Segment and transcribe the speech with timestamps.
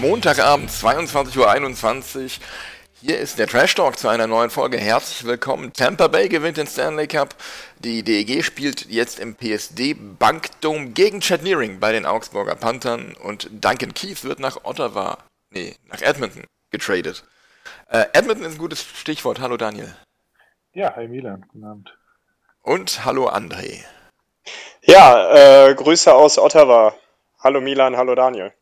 [0.00, 2.30] Montagabend, 22.21 Uhr.
[3.02, 4.78] Hier ist der Trash Talk zu einer neuen Folge.
[4.78, 5.74] Herzlich willkommen.
[5.74, 7.34] Tampa Bay gewinnt den Stanley Cup.
[7.80, 13.50] Die DEG spielt jetzt im PSD Bankdome gegen Chad Nearing bei den Augsburger Panthern und
[13.52, 15.18] Duncan Keith wird nach Ottawa,
[15.50, 17.22] nee, nach Edmonton getradet.
[17.90, 19.38] Äh, Edmonton ist ein gutes Stichwort.
[19.38, 19.94] Hallo Daniel.
[20.72, 21.98] Ja, hi Milan, guten Abend.
[22.62, 23.84] Und hallo André.
[24.80, 26.94] Ja, äh, Grüße aus Ottawa.
[27.38, 28.54] Hallo Milan, hallo Daniel.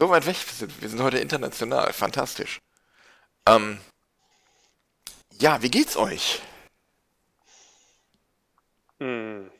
[0.00, 0.88] So weit weg sind wir.
[0.88, 1.92] sind heute international.
[1.92, 2.58] Fantastisch.
[3.46, 3.78] Ähm,
[5.38, 6.40] ja, wie geht's euch?
[8.98, 9.50] Hm.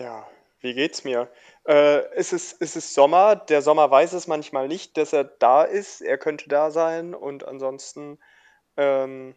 [0.00, 0.26] Ja,
[0.62, 1.30] wie geht's mir?
[1.64, 3.36] Äh, es ist, es Sommer.
[3.36, 6.00] Der Sommer weiß es manchmal nicht, dass er da ist.
[6.00, 7.14] Er könnte da sein.
[7.14, 8.18] Und ansonsten,
[8.76, 9.36] ähm,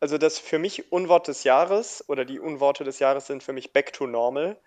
[0.00, 3.74] also das für mich Unwort des Jahres oder die Unworte des Jahres sind für mich
[3.74, 4.58] Back to Normal.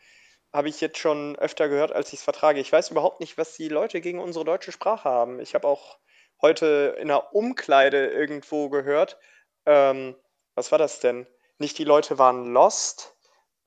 [0.52, 2.60] Habe ich jetzt schon öfter gehört, als ich es vertrage.
[2.60, 5.40] Ich weiß überhaupt nicht, was die Leute gegen unsere deutsche Sprache haben.
[5.40, 6.00] Ich habe auch
[6.42, 9.20] heute in einer Umkleide irgendwo gehört.
[9.66, 10.16] Ähm,
[10.56, 11.28] was war das denn?
[11.60, 13.16] Nicht die Leute waren lost.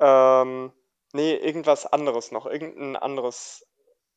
[0.00, 0.72] Ähm,
[1.12, 2.46] nee, irgendwas anderes noch.
[2.46, 3.64] Irgendein anderes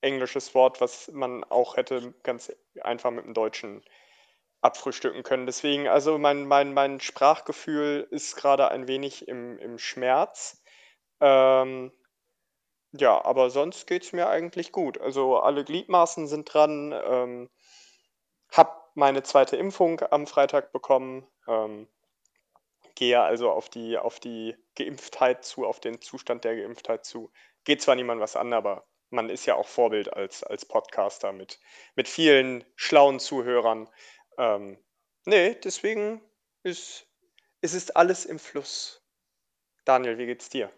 [0.01, 3.83] englisches Wort, was man auch hätte ganz einfach mit dem Deutschen
[4.61, 5.45] abfrühstücken können.
[5.45, 10.63] Deswegen, also mein, mein, mein Sprachgefühl ist gerade ein wenig im, im Schmerz.
[11.21, 11.91] Ähm,
[12.97, 14.99] ja, aber sonst geht es mir eigentlich gut.
[14.99, 16.93] Also alle Gliedmaßen sind dran.
[17.05, 17.49] Ähm,
[18.51, 21.27] hab meine zweite Impfung am Freitag bekommen.
[21.47, 21.87] Ähm,
[22.95, 27.31] gehe also auf die, auf die Geimpftheit zu, auf den Zustand der Geimpftheit zu.
[27.65, 31.59] Geht zwar niemand was an, aber man ist ja auch Vorbild als, als Podcaster mit,
[31.95, 33.89] mit vielen schlauen Zuhörern.
[34.37, 34.77] Ähm,
[35.25, 36.21] nee, deswegen
[36.63, 37.07] ist,
[37.61, 39.03] ist es alles im Fluss.
[39.83, 40.71] Daniel, wie geht's dir?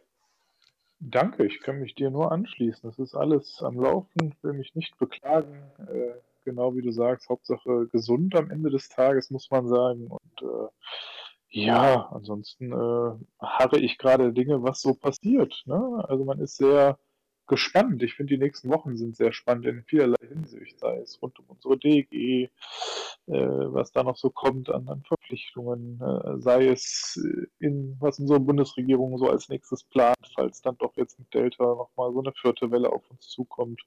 [0.99, 2.89] Danke, ich kann mich dir nur anschließen.
[2.89, 5.61] Es ist alles am Laufen, will mich nicht beklagen.
[5.87, 6.13] Äh,
[6.43, 10.07] genau wie du sagst, Hauptsache gesund am Ende des Tages, muss man sagen.
[10.07, 10.69] Und äh,
[11.49, 15.63] ja, ansonsten äh, harre ich gerade Dinge, was so passiert.
[15.65, 16.03] Ne?
[16.07, 16.97] Also man ist sehr
[17.47, 18.03] gespannt.
[18.03, 21.45] Ich finde, die nächsten Wochen sind sehr spannend in vielerlei Hinsicht, sei es rund um
[21.47, 22.49] unsere DG, äh,
[23.27, 27.19] was da noch so kommt an, an Verpflichtungen, äh, sei es
[27.59, 32.11] in, was unsere Bundesregierung so als nächstes plant, falls dann doch jetzt mit Delta nochmal
[32.13, 33.81] so eine vierte Welle auf uns zukommt.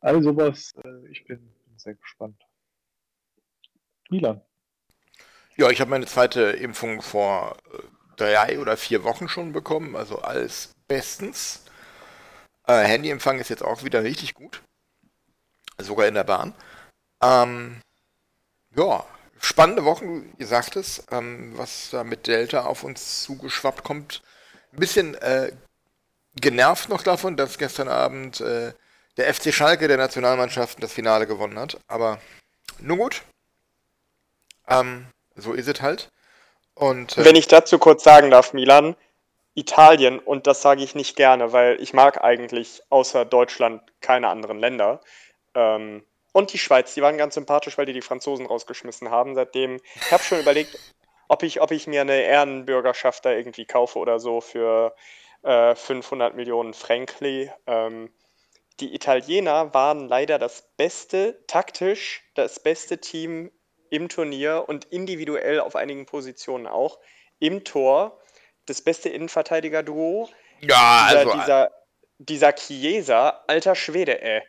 [0.00, 2.40] All sowas, äh, ich bin, bin sehr gespannt.
[4.10, 4.40] Milan.
[5.56, 7.78] Ja, ich habe meine zweite Impfung vor äh,
[8.16, 11.64] drei oder vier Wochen schon bekommen, also alles bestens.
[12.66, 14.62] Äh, Handyempfang ist jetzt auch wieder richtig gut.
[15.78, 16.54] Sogar in der Bahn.
[17.22, 17.80] Ähm,
[18.76, 19.04] ja,
[19.40, 24.22] spannende Wochen, ihr sagt es, ähm, was da mit Delta auf uns zugeschwappt kommt.
[24.72, 25.52] Ein bisschen äh,
[26.36, 28.72] genervt noch davon, dass gestern Abend äh,
[29.16, 31.78] der FC Schalke der Nationalmannschaften das Finale gewonnen hat.
[31.86, 32.20] Aber
[32.80, 33.22] nur gut.
[34.68, 36.10] Ähm, so ist es halt.
[36.74, 38.96] Und, äh, Wenn ich dazu kurz sagen darf, Milan,
[39.54, 44.58] Italien, und das sage ich nicht gerne, weil ich mag eigentlich außer Deutschland keine anderen
[44.58, 45.00] Länder.
[45.54, 49.36] Ähm, und die Schweiz, die waren ganz sympathisch, weil die die Franzosen rausgeschmissen haben.
[49.36, 50.76] Seitdem, ich habe schon überlegt,
[51.28, 54.94] ob ich, ob ich mir eine Ehrenbürgerschaft da irgendwie kaufe oder so für
[55.42, 57.52] äh, 500 Millionen Frankli.
[57.68, 58.12] Ähm,
[58.80, 63.52] die Italiener waren leider das beste, taktisch das beste Team
[63.90, 66.98] im Turnier und individuell auf einigen Positionen auch.
[67.38, 68.18] Im Tor
[68.66, 70.28] das beste Innenverteidiger-Duo.
[70.60, 71.32] Ja, dieser, also.
[71.32, 71.70] Dieser,
[72.18, 74.42] dieser Chiesa, alter Schwede, ey.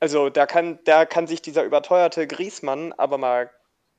[0.00, 3.50] Also da kann, da kann sich dieser überteuerte Griesmann aber mal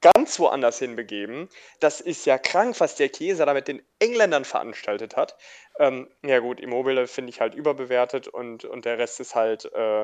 [0.02, 1.48] ganz woanders hinbegeben.
[1.80, 5.38] Das ist ja krank, was der Chiesa da mit den Engländern veranstaltet hat.
[5.80, 10.04] Ähm, ja gut, Immobile finde ich halt überbewertet und, und der Rest ist halt äh,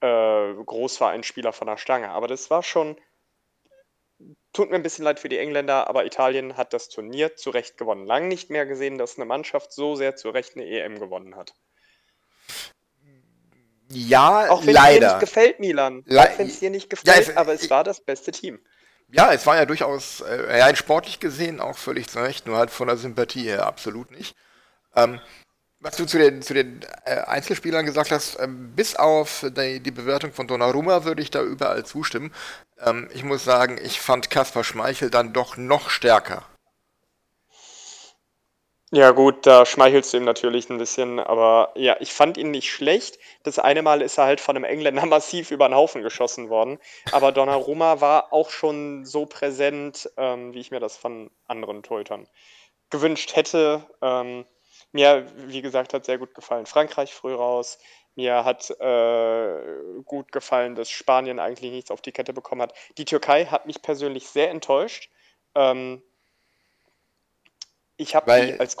[0.00, 2.10] äh, Großvereinspieler von der Stange.
[2.10, 2.96] Aber das war schon,
[4.52, 7.76] Tut mir ein bisschen leid für die Engländer, aber Italien hat das Turnier zu Recht
[7.76, 8.06] gewonnen.
[8.06, 11.52] Lang nicht mehr gesehen, dass eine Mannschaft so sehr zu Recht eine EM gewonnen hat.
[13.88, 14.94] Ja, Auch wenn leider.
[14.94, 16.02] es dir nicht gefällt, Milan.
[16.06, 18.58] Le auch wenn es dir nicht gefällt, ja, es, aber es war das beste Team.
[19.08, 22.70] Ja, es war ja durchaus, äh, rein sportlich gesehen auch völlig zu Recht, nur halt
[22.70, 24.34] von der Sympathie her absolut nicht.
[24.96, 25.20] Ähm,
[25.86, 29.92] was du zu den, zu den äh, Einzelspielern gesagt hast, ähm, bis auf die, die,
[29.92, 32.34] Bewertung von Donnarumma würde ich da überall zustimmen.
[32.84, 36.42] Ähm, ich muss sagen, ich fand Kaspar Schmeichel dann doch noch stärker.
[38.90, 42.72] Ja, gut, da schmeichelst du ihm natürlich ein bisschen, aber ja, ich fand ihn nicht
[42.72, 43.18] schlecht.
[43.44, 46.78] Das eine Mal ist er halt von einem Engländer massiv über den Haufen geschossen worden.
[47.12, 52.26] Aber Donnarumma war auch schon so präsent, ähm, wie ich mir das von anderen Torhütern
[52.90, 53.86] gewünscht hätte.
[54.02, 54.46] Ähm,
[54.96, 57.78] mir, wie gesagt, hat sehr gut gefallen Frankreich früh raus.
[58.16, 62.74] Mir hat äh, gut gefallen, dass Spanien eigentlich nichts auf die Kette bekommen hat.
[62.98, 65.10] Die Türkei hat mich persönlich sehr enttäuscht.
[65.54, 66.02] Ähm,
[67.98, 68.76] ich habe die, als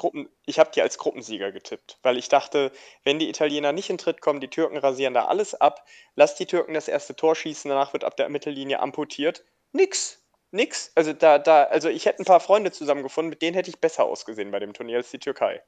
[0.58, 2.70] hab die als Gruppensieger getippt, weil ich dachte,
[3.02, 5.86] wenn die Italiener nicht in Tritt kommen, die Türken rasieren da alles ab,
[6.16, 9.44] lass die Türken das erste Tor schießen, danach wird ab der Mittellinie amputiert.
[9.72, 10.22] Nix.
[10.50, 10.92] Nix.
[10.94, 14.04] Also da, da, also ich hätte ein paar Freunde zusammengefunden, mit denen hätte ich besser
[14.04, 15.62] ausgesehen bei dem Turnier als die Türkei.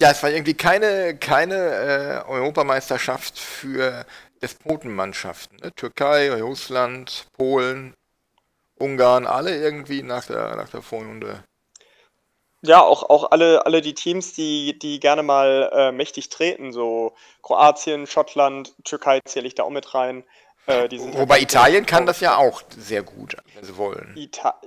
[0.00, 4.04] Ja, es war irgendwie keine, keine äh, Europameisterschaft für
[4.40, 5.58] Despotenmannschaften.
[5.58, 5.72] Ne?
[5.74, 7.94] Türkei, Russland, Polen,
[8.78, 11.44] Ungarn, alle irgendwie nach der, nach der Vorrunde.
[12.64, 17.14] Ja, auch, auch alle, alle die Teams, die, die gerne mal äh, mächtig treten, so
[17.42, 20.22] Kroatien, Schottland, Türkei zähle ich da auch mit rein.
[20.66, 24.14] Äh, Wobei Italien kann das ja auch sehr gut, wenn sie wollen.
[24.16, 24.60] Ita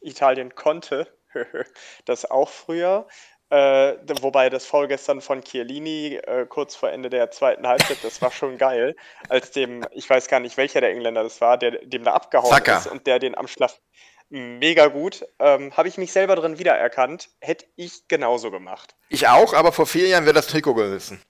[0.00, 1.06] Italien konnte
[2.06, 3.06] das auch früher.
[3.52, 8.22] Äh, wobei das Foul gestern von Chiellini äh, kurz vor Ende der zweiten Halbzeit, das
[8.22, 8.96] war schon geil,
[9.28, 12.48] als dem, ich weiß gar nicht welcher der Engländer das war, der dem da abgehauen
[12.50, 12.78] Zacker.
[12.78, 13.78] ist und der den am Schlaf.
[14.30, 15.26] Mega gut.
[15.38, 17.28] Ähm, Habe ich mich selber drin wiedererkannt.
[17.42, 18.94] Hätte ich genauso gemacht.
[19.10, 21.20] Ich auch, aber vor vier Jahren wäre das Trikot gerissen.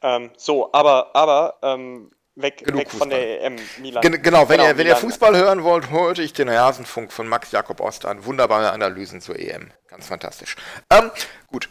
[0.00, 4.02] Ähm, so, aber, aber ähm, weg, weg von der EM, Milan.
[4.02, 7.28] Gen genau, wenn, genau, ihr, wenn ihr Fußball hören wollt, holt euch den Rasenfunk von
[7.28, 8.24] Max Jakob Ost an.
[8.24, 9.70] Wunderbare Analysen zur EM.
[9.88, 10.56] Ganz fantastisch.
[10.90, 11.10] Ähm,
[11.48, 11.68] gut,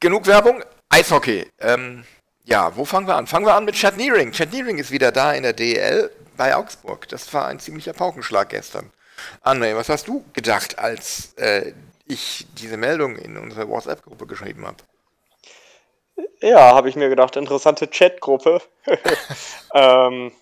[0.00, 0.62] genug Werbung.
[0.88, 1.50] Eishockey.
[1.60, 2.04] Ähm,
[2.44, 3.26] ja, wo fangen wir an?
[3.26, 3.74] Fangen wir an mit.
[3.74, 4.32] Chad Nearing
[4.78, 7.08] ist wieder da in der DEL bei Augsburg.
[7.08, 8.90] Das war ein ziemlicher Paukenschlag gestern.
[9.42, 11.72] André, was hast du gedacht, als äh,
[12.04, 14.76] ich diese Meldung in unsere WhatsApp-Gruppe geschrieben habe?
[16.40, 18.60] Ja, habe ich mir gedacht, interessante Chatgruppe.
[19.74, 20.32] ähm,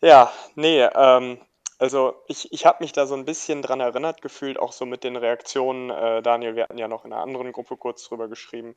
[0.00, 1.38] ja, nee, ähm,
[1.78, 5.04] also ich, ich habe mich da so ein bisschen dran erinnert gefühlt, auch so mit
[5.04, 5.90] den Reaktionen.
[5.90, 8.76] Äh, Daniel, wir hatten ja noch in einer anderen Gruppe kurz drüber geschrieben.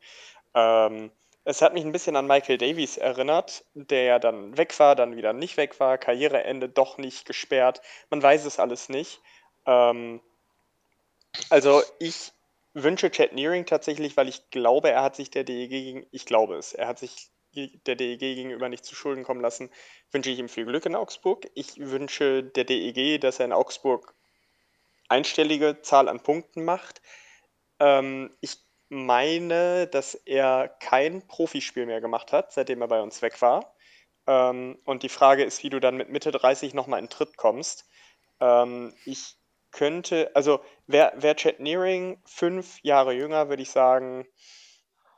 [0.54, 1.12] Ähm,
[1.44, 5.16] es hat mich ein bisschen an Michael Davies erinnert, der ja dann weg war, dann
[5.16, 7.82] wieder nicht weg war, Karriereende doch nicht gesperrt.
[8.10, 9.22] Man weiß es alles nicht.
[9.68, 10.22] Ähm,
[11.50, 12.32] also ich
[12.76, 16.58] wünsche Chad Nearing tatsächlich, weil ich glaube, er hat sich der DEG gegen, ich glaube
[16.58, 19.72] es, er hat sich der DEG gegenüber nicht zu Schulden kommen lassen,
[20.12, 21.50] wünsche ich ihm viel Glück in Augsburg.
[21.56, 24.14] Ich wünsche der DEG, dass er in Augsburg
[25.08, 27.02] einstellige Zahl an Punkten macht.
[27.80, 28.58] Ähm, ich
[28.90, 33.76] meine, dass er kein Profispiel mehr gemacht hat, seitdem er bei uns weg war.
[34.28, 37.86] Ähm, und die Frage ist, wie du dann mit Mitte 30 nochmal in Tritt kommst.
[38.40, 39.38] Ähm, ich
[39.76, 44.26] könnte, also wäre wär Chad Nearing fünf Jahre jünger, würde ich sagen,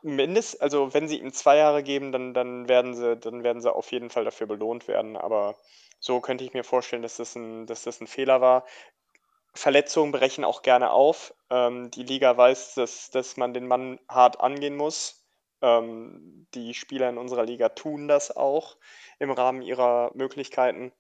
[0.02, 3.74] mindest, also wenn sie ihm zwei Jahre geben, dann, dann werden sie, dann werden sie
[3.74, 5.16] auf jeden Fall dafür belohnt werden.
[5.16, 5.56] Aber
[6.00, 8.66] so könnte ich mir vorstellen, dass das ein, dass das ein Fehler war.
[9.54, 11.34] Verletzungen brechen auch gerne auf.
[11.50, 15.24] Ähm, die Liga weiß, dass, dass man den Mann hart angehen muss.
[15.62, 18.78] Ähm, die Spieler in unserer Liga tun das auch
[19.20, 20.92] im Rahmen ihrer Möglichkeiten.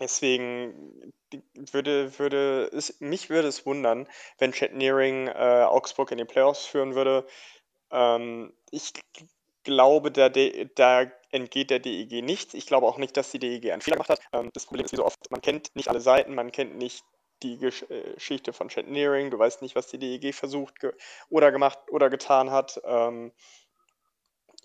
[0.00, 1.12] Deswegen
[1.54, 6.64] würde, würde es, mich würde es wundern, wenn Chad Nearing äh, Augsburg in die Playoffs
[6.64, 7.26] führen würde.
[7.90, 8.92] Ähm, ich
[9.62, 12.54] glaube, da, da entgeht der DEG nichts.
[12.54, 14.20] Ich glaube auch nicht, dass die DEG einen Fehler gemacht hat.
[14.32, 17.04] Ähm, das Problem ist wie so oft, man kennt nicht alle Seiten, man kennt nicht
[17.42, 20.92] die Gesch äh, Geschichte von Chad Nearing, du weißt nicht, was die DEG versucht ge
[21.28, 22.80] oder gemacht oder getan hat.
[22.84, 23.32] Ähm,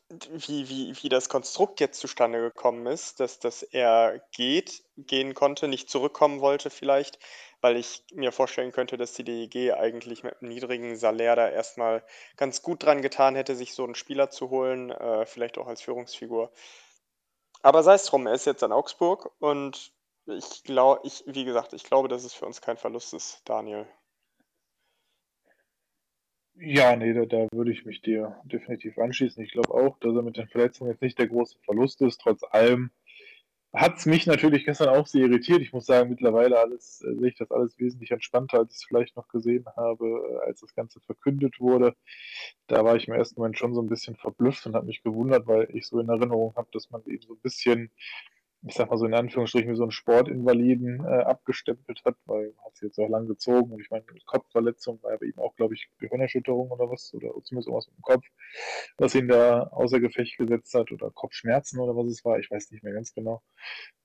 [0.09, 5.67] wie, wie, wie das Konstrukt jetzt zustande gekommen ist, dass, dass er geht, gehen konnte,
[5.67, 7.19] nicht zurückkommen wollte vielleicht,
[7.61, 12.03] weil ich mir vorstellen könnte, dass die DEG eigentlich mit einem niedrigen Salär da erstmal
[12.37, 15.81] ganz gut dran getan hätte, sich so einen Spieler zu holen, äh, vielleicht auch als
[15.81, 16.51] Führungsfigur.
[17.63, 19.91] Aber sei es drum, er ist jetzt in Augsburg und
[20.27, 23.87] ich glaube, ich, wie gesagt, ich glaube, dass es für uns kein Verlust ist, Daniel.
[26.57, 29.43] Ja, nee, da, da würde ich mich dir definitiv anschließen.
[29.43, 32.19] Ich glaube auch, dass er mit den Verletzungen jetzt nicht der große Verlust ist.
[32.21, 32.91] Trotz allem
[33.73, 35.61] hat es mich natürlich gestern auch sehr irritiert.
[35.61, 38.85] Ich muss sagen, mittlerweile alles, äh, sehe ich das alles wesentlich entspannter, als ich es
[38.85, 41.95] vielleicht noch gesehen habe, äh, als das Ganze verkündet wurde.
[42.67, 45.47] Da war ich im ersten Moment schon so ein bisschen verblüfft und habe mich gewundert,
[45.47, 47.91] weil ich so in Erinnerung habe, dass man eben so ein bisschen
[48.67, 52.65] ich sag mal so in Anführungsstrichen, wie so einen Sportinvaliden äh, abgestempelt hat, weil er
[52.65, 55.75] hat sich jetzt auch lang gezogen und ich meine, Kopfverletzung war bei ihm auch, glaube
[55.75, 58.25] ich, Gehirnerschütterung oder was, oder zumindest irgendwas mit dem Kopf,
[58.97, 62.71] was ihn da außer Gefecht gesetzt hat, oder Kopfschmerzen oder was es war, ich weiß
[62.71, 63.43] nicht mehr ganz genau.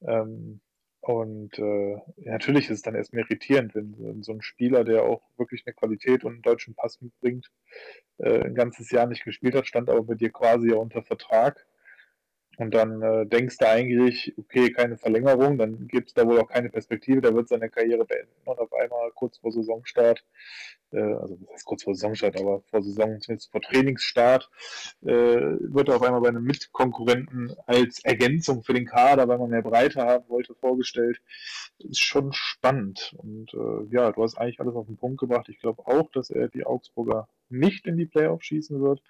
[0.02, 0.60] Ähm,
[1.02, 5.22] und äh, natürlich ist es dann erstmal irritierend, wenn, wenn so ein Spieler, der auch
[5.38, 7.50] wirklich eine Qualität und einen deutschen Pass mitbringt,
[8.18, 11.66] äh, ein ganzes Jahr nicht gespielt hat, stand aber bei dir quasi ja unter Vertrag
[12.60, 16.48] und dann äh, denkst du eigentlich, okay, keine Verlängerung, dann gibt es da wohl auch
[16.48, 20.22] keine Perspektive, der wird seine Karriere beenden und auf einmal kurz vor Saisonstart,
[20.92, 24.50] äh, also das heißt kurz vor Saisonstart, aber vor Saison, zumindest vor Trainingsstart,
[25.00, 29.48] äh, wird er auf einmal bei einem Mitkonkurrenten als Ergänzung für den Kader, weil man
[29.48, 31.22] mehr Breite haben wollte, vorgestellt.
[31.78, 33.14] Das ist schon spannend.
[33.16, 35.48] Und äh, ja, du hast eigentlich alles auf den Punkt gebracht.
[35.48, 39.02] Ich glaube auch, dass er die Augsburger nicht in die Playoffs schießen wird.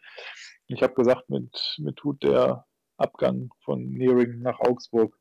[0.69, 2.65] Ich habe gesagt, mit, mit tut der
[3.01, 5.17] Abgang von Nearing nach Augsburg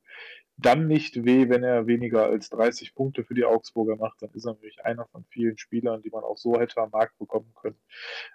[0.62, 4.21] dann nicht weh, wenn er weniger als 30 Punkte für die Augsburger macht.
[4.21, 7.17] Dann ist er nämlich einer von vielen Spielern, die man auch so hätte am Markt
[7.17, 7.79] bekommen können.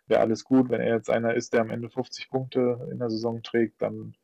[0.06, 0.70] Wäre alles gut.
[0.70, 4.16] Wenn er jetzt einer ist, der am Ende 50 Punkte in der Saison trägt, dann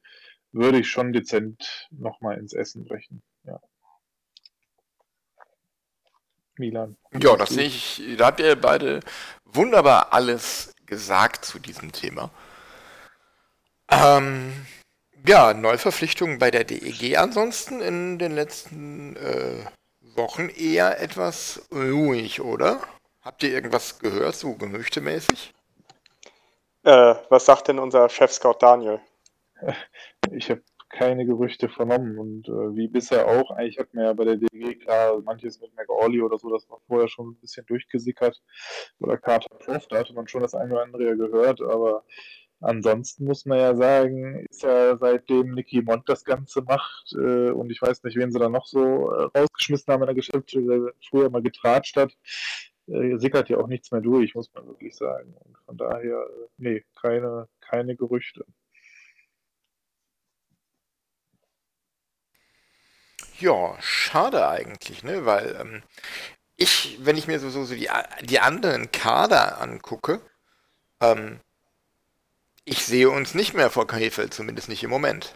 [0.53, 3.23] würde ich schon dezent nochmal ins Essen brechen.
[3.45, 3.61] Ja.
[6.57, 6.97] Milan.
[7.13, 8.03] Ja, das sehe ich.
[8.17, 9.01] Da habt ihr beide
[9.45, 12.31] wunderbar alles gesagt zu diesem Thema.
[13.91, 14.53] Ähm,
[15.27, 19.65] ja, Neuverpflichtungen bei der DEG ansonsten in den letzten äh,
[20.17, 22.81] Wochen eher etwas ruhig, oder?
[23.23, 25.53] Habt ihr irgendwas gehört, so gemüchtemäßig?
[26.83, 29.01] Äh, was sagt denn unser Chef-Scout Daniel?
[30.33, 34.25] Ich habe keine Gerüchte vernommen und äh, wie bisher auch, eigentlich hat man ja bei
[34.25, 38.43] der DG klar, manches mit McAuley oder so, das war vorher schon ein bisschen durchgesickert
[38.99, 42.05] oder Carter Prof, da hatte man schon das eine oder andere ja gehört, aber
[42.61, 47.71] Ansonsten muss man ja sagen, ist ja seitdem Nicky Mont das Ganze macht äh, und
[47.71, 51.31] ich weiß nicht, wen sie da noch so äh, rausgeschmissen haben in der Geschäftsstelle, früher
[51.31, 52.13] mal getratscht hat,
[52.87, 55.35] äh, sickert ja auch nichts mehr durch, muss man wirklich sagen.
[55.45, 58.45] Und von daher, äh, nee, keine, keine Gerüchte.
[63.39, 65.25] Ja, schade eigentlich, ne?
[65.25, 65.83] Weil ähm,
[66.57, 67.89] ich, wenn ich mir so, so, so die,
[68.23, 70.21] die anderen Kader angucke,
[71.01, 71.41] ähm,
[72.65, 75.35] ich sehe uns nicht mehr vor Krefeld, zumindest nicht im Moment.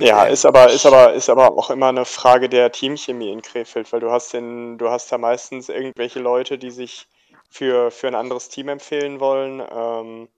[0.00, 3.90] ja, ist aber, ist, aber, ist aber auch immer eine Frage der Teamchemie in Krefeld,
[3.92, 7.08] weil du hast den, du hast da meistens irgendwelche Leute, die sich
[7.48, 9.62] für, für ein anderes Team empfehlen wollen.
[9.70, 10.28] Ähm,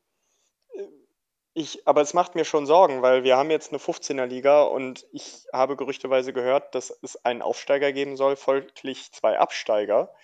[1.54, 5.04] ich, aber es macht mir schon Sorgen, weil wir haben jetzt eine 15er Liga und
[5.12, 10.14] ich habe gerüchteweise gehört, dass es einen Aufsteiger geben soll, folglich zwei Absteiger.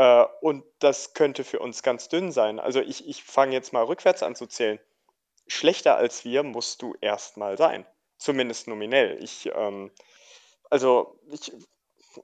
[0.00, 2.58] Äh, und das könnte für uns ganz dünn sein.
[2.58, 4.80] Also ich, ich fange jetzt mal rückwärts an zu zählen.
[5.46, 7.84] Schlechter als wir musst du erstmal sein.
[8.16, 9.22] Zumindest nominell.
[9.22, 9.90] Ich, ähm,
[10.70, 11.52] also ich,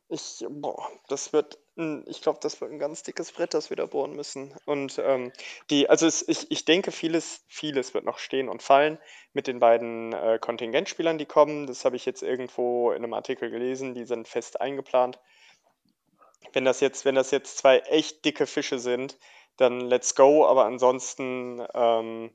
[0.09, 1.59] ich, boah, das wird,
[2.07, 4.55] ich glaube, das wird ein ganz dickes Brett, das wir da bohren müssen.
[4.65, 5.31] Und ähm,
[5.69, 8.99] die, also es, ich, ich denke, vieles, vieles wird noch stehen und fallen
[9.35, 11.67] mit den beiden äh, Kontingentspielern, die kommen.
[11.67, 15.19] Das habe ich jetzt irgendwo in einem Artikel gelesen, die sind fest eingeplant
[16.53, 19.19] wenn das jetzt, wenn das jetzt zwei echt dicke Fische sind,
[19.57, 20.47] dann let's go.
[20.47, 22.31] Aber ansonsten, ähm,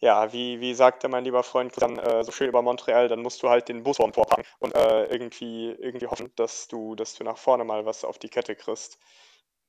[0.00, 3.42] ja, wie, wie sagte mein lieber Freund dann äh, so schön über Montreal, dann musst
[3.42, 7.38] du halt den Bus vorpacken und äh, irgendwie, irgendwie hoffen, dass du, dass du nach
[7.38, 8.98] vorne mal was auf die Kette kriegst.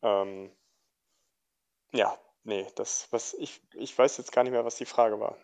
[0.03, 0.51] Ähm,
[1.91, 5.35] ja, nee, das, was ich, ich weiß jetzt gar nicht mehr, was die Frage war.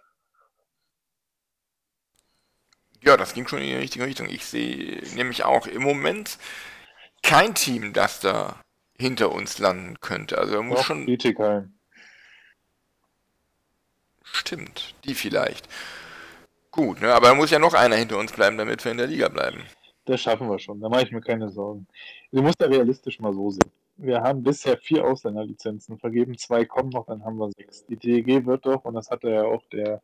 [3.02, 4.30] Ja, das ging schon in die richtige Richtung.
[4.30, 6.40] Ich sehe nämlich auch im Moment
[7.26, 8.62] kein Team, das da
[8.98, 10.38] hinter uns landen könnte.
[10.38, 11.06] Also muss Doch, schon.
[11.06, 11.74] Bietigheim.
[14.24, 15.68] Stimmt, die vielleicht.
[16.72, 17.14] Gut, ne?
[17.14, 19.64] aber da muss ja noch einer hinter uns bleiben, damit wir in der Liga bleiben.
[20.06, 21.88] Das schaffen wir schon, da mache ich mir keine Sorgen.
[22.32, 23.72] Du musst ja realistisch mal so sehen.
[23.98, 27.86] Wir haben bisher vier Ausländerlizenzen vergeben, zwei kommen noch, dann haben wir sechs.
[27.86, 30.02] Die DEG wird doch, und das hatte ja auch der,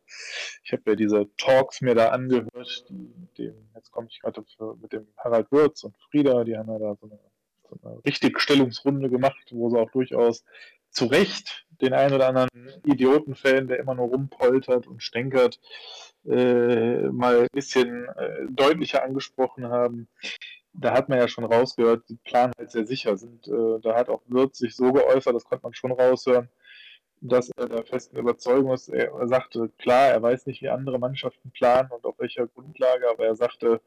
[0.64, 4.42] ich habe ja diese Talks mir da angehört, die, dem, jetzt komme ich gerade
[4.80, 7.18] mit dem Harald Würz und Frieda, die haben ja da so eine,
[7.68, 10.42] so eine Richtigstellungsrunde gemacht, wo sie auch durchaus
[10.88, 12.48] zu Recht den einen oder anderen
[12.84, 15.60] Idiotenfan, der immer nur rumpoltert und stänkert,
[16.24, 20.08] äh, mal ein bisschen äh, deutlicher angesprochen haben
[20.74, 23.46] da hat man ja schon rausgehört, die planen halt sehr sicher sind.
[23.48, 26.48] Äh, da hat auch Wirtz sich so geäußert, das konnte man schon raushören,
[27.20, 28.88] dass er der festen Überzeugung ist.
[28.88, 33.08] Er, er sagte, klar, er weiß nicht, wie andere Mannschaften planen und auf welcher Grundlage,
[33.10, 33.80] aber er sagte,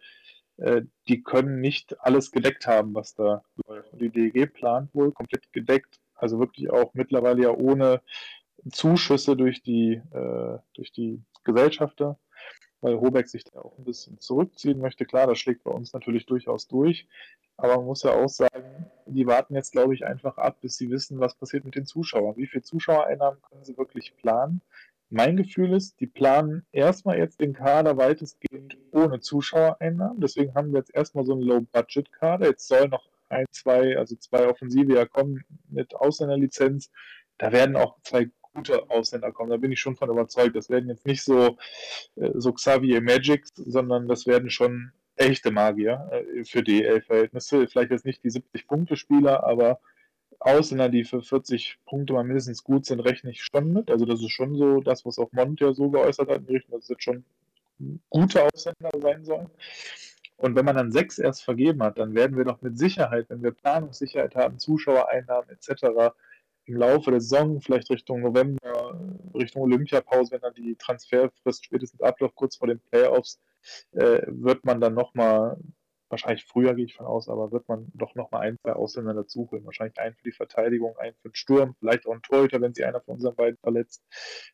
[0.58, 3.92] äh, die können nicht alles gedeckt haben, was da läuft.
[3.94, 8.02] Und die DEG plant wohl komplett gedeckt, also wirklich auch mittlerweile ja ohne
[8.72, 12.18] Zuschüsse durch die, äh, durch die Gesellschafter
[12.86, 15.06] weil Hobeck sich da auch ein bisschen zurückziehen möchte.
[15.06, 17.08] Klar, das schlägt bei uns natürlich durchaus durch.
[17.58, 20.92] Aber man muss ja auch sagen, die warten jetzt, glaube ich, einfach ab, bis sie
[20.92, 22.38] wissen, was passiert mit den Zuschauern.
[22.38, 24.62] Wie viele Zuschauereinnahmen können sie wirklich planen?
[25.10, 30.20] Mein Gefühl ist, die planen erstmal jetzt den Kader weitestgehend ohne Zuschauereinnahmen.
[30.20, 32.48] Deswegen haben wir jetzt erstmal so einen Low-Budget-Kader.
[32.48, 36.92] Jetzt soll noch ein, zwei, also zwei Offensive ja kommen mit Ausländerlizenz.
[37.40, 39.50] Da werden auch zwei gute Ausländer kommen.
[39.50, 40.56] Da bin ich schon von überzeugt.
[40.56, 41.58] Das werden jetzt nicht so,
[42.16, 47.68] äh, so Xavier Magics, sondern das werden schon echte Magier äh, für DL-Verhältnisse.
[47.68, 49.80] Vielleicht jetzt nicht die 70-Punkte-Spieler, aber
[50.40, 53.90] Ausländer, die für 40 Punkte mal mindestens gut sind, rechne ich schon mit.
[53.92, 56.74] Also das ist schon so das, was auch Mont ja so geäußert hat in Richtung,
[56.74, 57.24] dass es jetzt schon
[58.10, 59.50] gute Ausländer sein sollen.
[60.38, 63.42] Und wenn man dann sechs erst vergeben hat, dann werden wir doch mit Sicherheit, wenn
[63.42, 66.14] wir Planungssicherheit haben, Zuschauereinnahmen etc.,
[66.66, 69.00] im Laufe der Saison, vielleicht Richtung November,
[69.34, 73.40] Richtung Olympiapause, wenn dann die Transferfrist spätestens abläuft, kurz vor den Playoffs,
[73.92, 75.58] äh, wird man dann nochmal,
[76.10, 79.50] wahrscheinlich früher gehe ich von aus, aber wird man doch nochmal ein, zwei Ausländer dazu
[79.52, 79.66] holen.
[79.66, 82.86] Wahrscheinlich einen für die Verteidigung, einen für den Sturm, vielleicht auch einen Torhüter, wenn sich
[82.86, 84.04] einer von unseren beiden verletzt.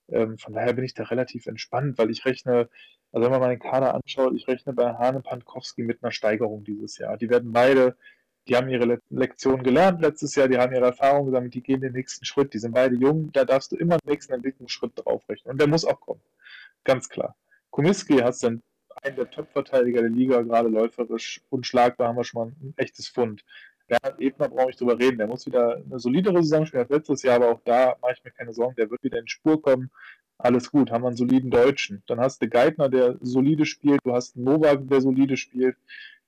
[0.09, 2.69] Ähm, von daher bin ich da relativ entspannt, weil ich rechne,
[3.11, 6.63] also wenn man mal den Kader anschaut, ich rechne bei Hane Pankowski mit einer Steigerung
[6.63, 7.17] dieses Jahr.
[7.17, 7.97] Die werden beide
[8.47, 11.93] die haben ihre Lektion gelernt letztes Jahr, die haben ihre Erfahrung gesammelt, die gehen den
[11.93, 12.53] nächsten Schritt.
[12.53, 15.51] Die sind beide jung, da darfst du immer den nächsten Entwicklungsschritt draufrechnen.
[15.51, 16.21] Und der muss auch kommen.
[16.83, 17.35] Ganz klar.
[17.69, 18.61] Komiski hast dann
[19.03, 23.43] einen der Top-Verteidiger der Liga, gerade läuferisch unschlagbar, haben wir schon mal ein echtes Fund.
[23.87, 25.17] Bernhard Ebner brauche ich drüber reden.
[25.17, 28.23] Der muss wieder eine solidere Saison spielen als letztes Jahr, aber auch da mache ich
[28.23, 28.75] mir keine Sorgen.
[28.75, 29.91] Der wird wieder in Spur kommen.
[30.37, 32.01] Alles gut, haben wir einen soliden Deutschen.
[32.07, 33.99] Dann hast du Geithner, der solide spielt.
[34.03, 35.75] Du hast einen Novak, der solide spielt.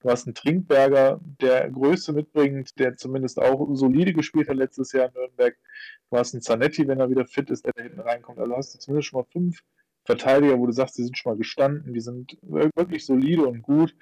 [0.03, 5.07] Du hast einen Trinkberger, der Größe mitbringt, der zumindest auch solide gespielt hat letztes Jahr
[5.07, 5.55] in Nürnberg.
[6.11, 8.37] Du hast einen Zanetti, wenn er wieder fit ist, der da hinten reinkommt.
[8.37, 9.63] Also hast du zumindest schon mal fünf
[10.03, 13.95] Verteidiger, wo du sagst, die sind schon mal gestanden, die sind wirklich solide und gut.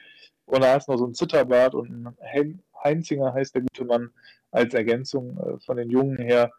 [0.45, 4.09] Und da hast du noch so einen Zitterbart und einen Heinzinger heißt der gute Mann
[4.49, 6.51] als Ergänzung äh, von den Jungen her.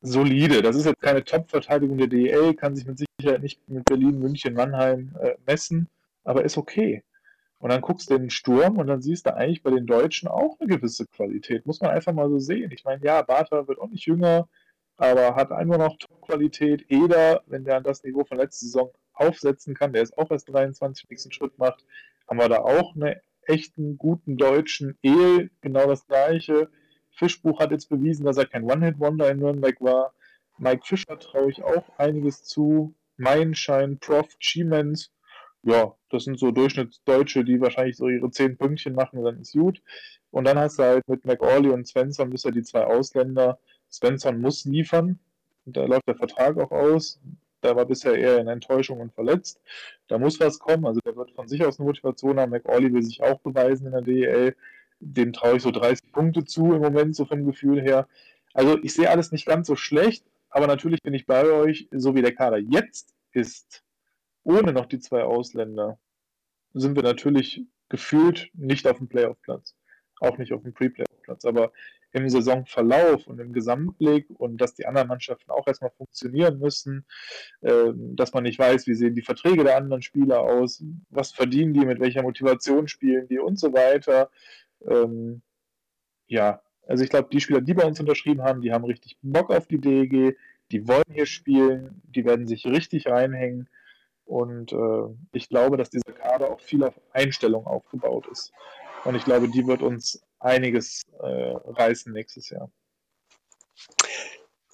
[0.00, 0.60] Solide.
[0.60, 4.54] Das ist jetzt keine Top-Verteidigung der DEL, kann sich mit Sicherheit nicht mit Berlin, München,
[4.54, 5.88] Mannheim äh, messen,
[6.24, 7.04] aber ist okay.
[7.58, 10.28] Und dann guckst du in den Sturm und dann siehst du eigentlich bei den Deutschen
[10.28, 11.64] auch eine gewisse Qualität.
[11.66, 12.70] Muss man einfach mal so sehen.
[12.70, 14.48] Ich meine, ja, Bartha wird auch nicht jünger,
[14.96, 16.84] aber hat einfach noch Top-Qualität.
[16.90, 20.48] Eder, wenn der an das Niveau von letzter Saison aufsetzen kann, der ist auch erst
[20.50, 21.84] 23, nächsten Schritt macht,
[22.28, 24.98] haben wir da auch einen echten, guten Deutschen.
[25.02, 26.68] Ehl, genau das Gleiche.
[27.10, 30.12] Fischbuch hat jetzt bewiesen, dass er kein One-Hit-Wonder in Nürnberg war.
[30.58, 32.94] Mike Fischer traue ich auch einiges zu.
[33.16, 35.10] Meinschein, Prof, Chiemens,
[35.62, 39.82] ja, das sind so Durchschnittsdeutsche, die wahrscheinlich so ihre zehn Pünktchen machen, dann ist gut.
[40.30, 43.58] Und dann hast du halt mit McAuley und Svensson bist ja die zwei Ausländer.
[43.90, 45.18] Svensson muss liefern.
[45.64, 47.20] Da läuft der Vertrag auch aus.
[47.60, 49.60] Da war bisher eher in Enttäuschung und verletzt.
[50.08, 50.86] Da muss was kommen.
[50.86, 52.50] Also der wird von sich aus eine Motivation haben.
[52.50, 54.56] McAuley will sich auch beweisen in der DEL.
[55.00, 58.06] Dem traue ich so 30 Punkte zu im Moment, so vom Gefühl her.
[58.54, 62.14] Also ich sehe alles nicht ganz so schlecht, aber natürlich bin ich bei euch, so
[62.14, 63.82] wie der Kader jetzt ist,
[64.46, 65.98] ohne noch die zwei Ausländer
[66.72, 69.74] sind wir natürlich gefühlt nicht auf dem Playoff-Platz.
[70.20, 71.44] Auch nicht auf dem Pre-Playoff-Platz.
[71.44, 71.72] Aber
[72.12, 77.04] im Saisonverlauf und im Gesamtblick und dass die anderen Mannschaften auch erstmal funktionieren müssen,
[77.60, 81.74] äh, dass man nicht weiß, wie sehen die Verträge der anderen Spieler aus, was verdienen
[81.74, 84.30] die, mit welcher Motivation spielen die und so weiter.
[84.88, 85.42] Ähm,
[86.28, 89.50] ja, also ich glaube, die Spieler, die bei uns unterschrieben haben, die haben richtig Bock
[89.50, 90.36] auf die DEG,
[90.70, 93.68] die wollen hier spielen, die werden sich richtig reinhängen.
[94.26, 98.52] Und äh, ich glaube, dass dieser Kader auch viel auf Einstellung aufgebaut ist.
[99.04, 102.70] Und ich glaube, die wird uns einiges äh, reißen nächstes Jahr.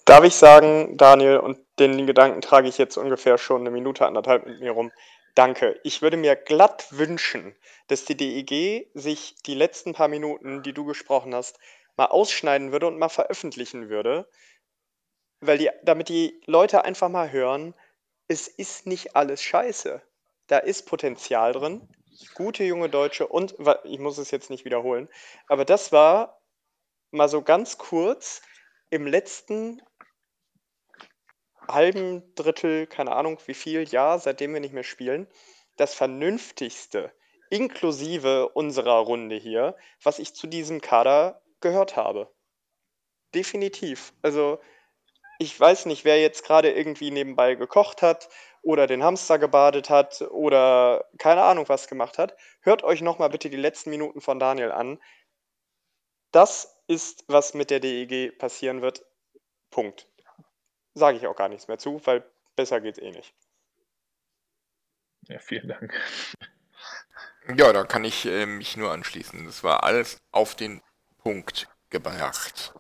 [0.05, 4.47] Darf ich sagen, Daniel, und den Gedanken trage ich jetzt ungefähr schon eine Minute, anderthalb
[4.47, 4.91] mit mir rum.
[5.35, 5.79] Danke.
[5.85, 7.55] Ich würde mir glatt wünschen,
[7.89, 11.59] dass die DEG sich die letzten paar Minuten, die du gesprochen hast,
[11.97, 14.29] mal ausschneiden würde und mal veröffentlichen würde.
[15.41, 17.75] Weil die, damit die Leute einfach mal hören,
[18.33, 20.01] es ist nicht alles scheiße.
[20.47, 21.87] Da ist Potenzial drin.
[22.35, 25.09] Gute junge Deutsche und ich muss es jetzt nicht wiederholen,
[25.49, 26.41] aber das war
[27.11, 28.43] mal so ganz kurz
[28.91, 29.83] im letzten
[31.67, 35.27] halben Drittel, keine Ahnung wie viel Jahr, seitdem wir nicht mehr spielen,
[35.79, 37.13] das vernünftigste,
[37.51, 42.31] inklusive unserer Runde hier, was ich zu diesem Kader gehört habe.
[43.35, 44.13] Definitiv.
[44.21, 44.61] Also
[45.43, 48.29] ich weiß nicht, wer jetzt gerade irgendwie nebenbei gekocht hat
[48.63, 52.37] oder den Hamster gebadet hat oder keine Ahnung was gemacht hat.
[52.61, 55.03] Hört euch nochmal bitte die letzten Minuten von Daniel an.
[56.31, 59.05] Das ist, was mit der DEG passieren wird.
[59.71, 60.09] Punkt.
[60.95, 62.25] Sage ich auch gar nichts mehr zu, weil
[62.55, 63.35] besser geht's eh nicht.
[65.23, 65.93] Ja, vielen Dank.
[67.57, 69.45] Ja, da kann ich äh, mich nur anschließen.
[69.45, 70.83] Das war alles auf den
[71.19, 72.75] Punkt gebracht.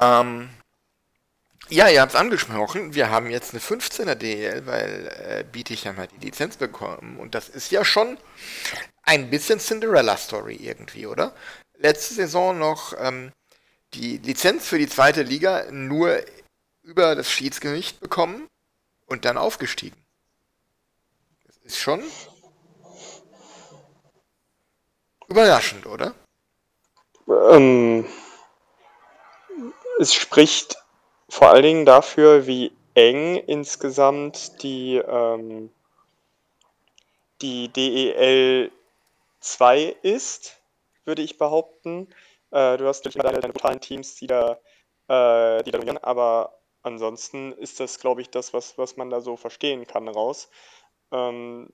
[0.00, 0.50] Ähm,
[1.70, 2.94] ja, ihr habt es angesprochen.
[2.94, 7.18] Wir haben jetzt eine 15er DL, weil äh, Bietigheim hat die Lizenz bekommen.
[7.18, 8.18] Und das ist ja schon
[9.02, 11.32] ein bisschen Cinderella-Story irgendwie, oder?
[11.78, 13.32] Letzte Saison noch ähm,
[13.94, 16.20] die Lizenz für die zweite Liga nur
[16.82, 18.48] über das Schiedsgericht bekommen
[19.06, 19.96] und dann aufgestiegen.
[21.46, 22.02] Das ist schon
[25.28, 26.14] überraschend, oder?
[27.28, 28.06] Ähm,
[30.00, 30.76] es spricht
[31.30, 35.70] vor allen Dingen dafür, wie eng insgesamt die, ähm,
[37.40, 38.72] die DEL
[39.38, 40.60] 2 ist,
[41.04, 42.08] würde ich behaupten.
[42.50, 44.58] Äh, du hast natürlich deine, deine brutalen Teams, die da,
[45.08, 45.62] äh,
[46.02, 50.50] aber ansonsten ist das, glaube ich, das, was, was man da so verstehen kann raus.
[51.12, 51.68] Ähm,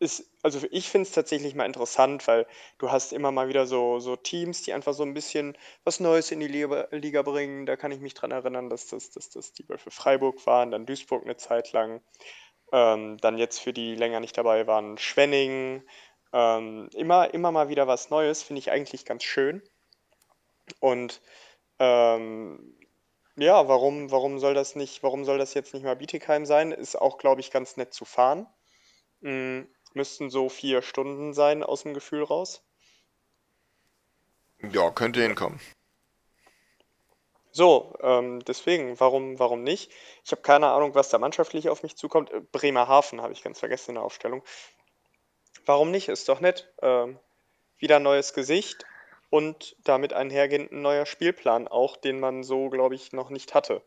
[0.00, 2.46] ist, also ich finde es tatsächlich mal interessant, weil
[2.78, 6.32] du hast immer mal wieder so, so Teams, die einfach so ein bisschen was Neues
[6.32, 7.66] in die Liga, bringen.
[7.66, 10.86] Da kann ich mich dran erinnern, dass das, dass das die für Freiburg waren, dann
[10.86, 12.00] Duisburg eine Zeit lang.
[12.72, 15.82] Ähm, dann jetzt für die länger nicht dabei waren Schwenning.
[16.32, 19.62] Ähm, immer, immer mal wieder was Neues, finde ich eigentlich ganz schön.
[20.80, 21.20] Und
[21.78, 22.74] ähm,
[23.36, 26.72] ja, warum, warum soll das nicht, warum soll das jetzt nicht mal Bietigheim sein?
[26.72, 28.46] Ist auch, glaube ich, ganz nett zu fahren.
[29.20, 32.62] Mhm müssten so vier Stunden sein aus dem Gefühl raus.
[34.62, 35.60] Ja, könnte hinkommen.
[37.52, 39.90] So, ähm, deswegen, warum, warum nicht?
[40.24, 42.30] Ich habe keine Ahnung, was da mannschaftlich auf mich zukommt.
[42.30, 44.44] Äh, Bremerhaven habe ich ganz vergessen in der Aufstellung.
[45.66, 46.08] Warum nicht?
[46.08, 46.72] Ist doch nett.
[46.80, 47.18] Ähm,
[47.78, 48.84] wieder ein neues Gesicht
[49.30, 53.82] und damit einhergehend ein neuer Spielplan, auch den man so, glaube ich, noch nicht hatte.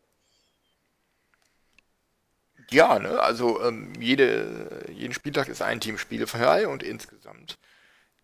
[2.70, 3.20] Ja, ne?
[3.20, 7.58] Also ähm, jede, jeden Spieltag ist ein Team spielfrei und insgesamt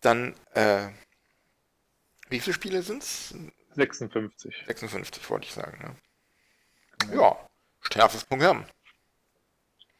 [0.01, 0.87] dann, äh,
[2.29, 3.35] wie viele Spiele sind es?
[3.75, 4.63] 56.
[4.67, 5.95] 56, wollte ich sagen, ne?
[6.99, 7.23] Genau.
[7.23, 7.49] Ja,
[7.91, 8.65] schärfes Programm.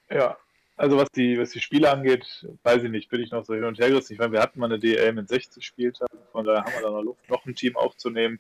[0.10, 0.38] Ja,
[0.76, 3.64] also was die, was die Spiele angeht, weiß ich nicht, bin ich noch so hin
[3.64, 4.14] und her gerissen.
[4.14, 6.90] Ich meine, wir hatten mal eine DL mit 60 Spieltagen, von daher haben wir da
[6.90, 8.40] noch Luft, noch ein Team aufzunehmen.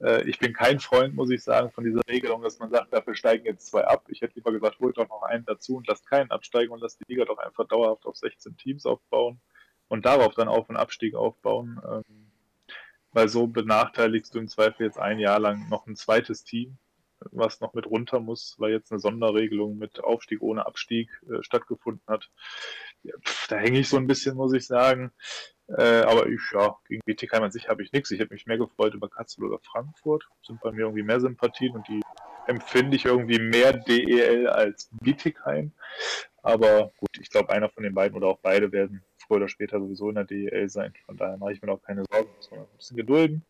[0.00, 3.14] Äh, ich bin kein Freund, muss ich sagen, von dieser Regelung, dass man sagt, dafür
[3.14, 4.04] steigen jetzt zwei ab.
[4.08, 7.00] Ich hätte lieber gesagt, holt doch noch einen dazu und lasst keinen absteigen und lasst
[7.00, 9.40] die Liga doch einfach dauerhaft auf 16 Teams aufbauen
[9.88, 11.80] und darauf dann Auf- und Abstieg aufbauen.
[11.88, 12.30] Ähm,
[13.12, 16.76] weil so benachteiligst du im Zweifel jetzt ein Jahr lang noch ein zweites Team,
[17.20, 22.06] was noch mit runter muss, weil jetzt eine Sonderregelung mit Aufstieg ohne Abstieg äh, stattgefunden
[22.06, 22.30] hat.
[23.48, 25.12] Da hänge ich so ein bisschen, muss ich sagen.
[25.68, 28.10] Äh, aber ich, ja, gegen BTK an sich habe ich nichts.
[28.10, 30.28] Ich hätte mich mehr gefreut über Kassel oder Frankfurt.
[30.42, 32.02] Sind bei mir irgendwie mehr Sympathien und die
[32.46, 35.72] empfinde ich irgendwie mehr DEL als Bietigheim.
[36.42, 39.80] Aber gut, ich glaube, einer von den beiden oder auch beide werden früher oder später
[39.80, 40.94] sowieso in der DEL sein.
[41.04, 42.30] Von daher mache ich mir auch keine Sorgen.
[42.36, 43.44] Muss man ein bisschen gedulden.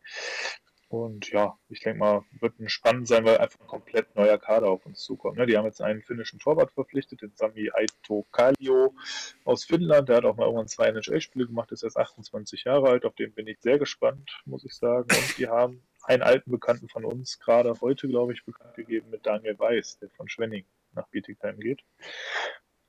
[0.89, 4.85] Und ja, ich denke mal, wird spannend sein, weil einfach ein komplett neuer Kader auf
[4.85, 5.37] uns zukommt.
[5.37, 5.45] Ne?
[5.45, 8.95] Die haben jetzt einen finnischen Torwart verpflichtet, den Sami Aito Kallio
[9.43, 10.07] aus Finnland.
[10.07, 13.05] Der hat auch mal irgendwann zwei NHL-Spiele gemacht, ist erst 28 Jahre alt.
[13.05, 15.09] Auf den bin ich sehr gespannt, muss ich sagen.
[15.09, 19.25] Und die haben einen alten Bekannten von uns gerade heute, glaube ich, bekannt gegeben mit
[19.25, 21.83] Daniel Weiß, der von Schwenning nach Bietigheim geht.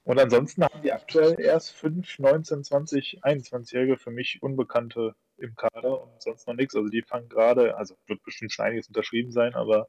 [0.05, 6.03] Und ansonsten haben die aktuell erst 5, 19, 20, 21-Jährige für mich Unbekannte im Kader
[6.03, 6.75] und sonst noch nichts.
[6.75, 9.89] Also die fangen gerade, also wird bestimmt schon einiges unterschrieben sein, aber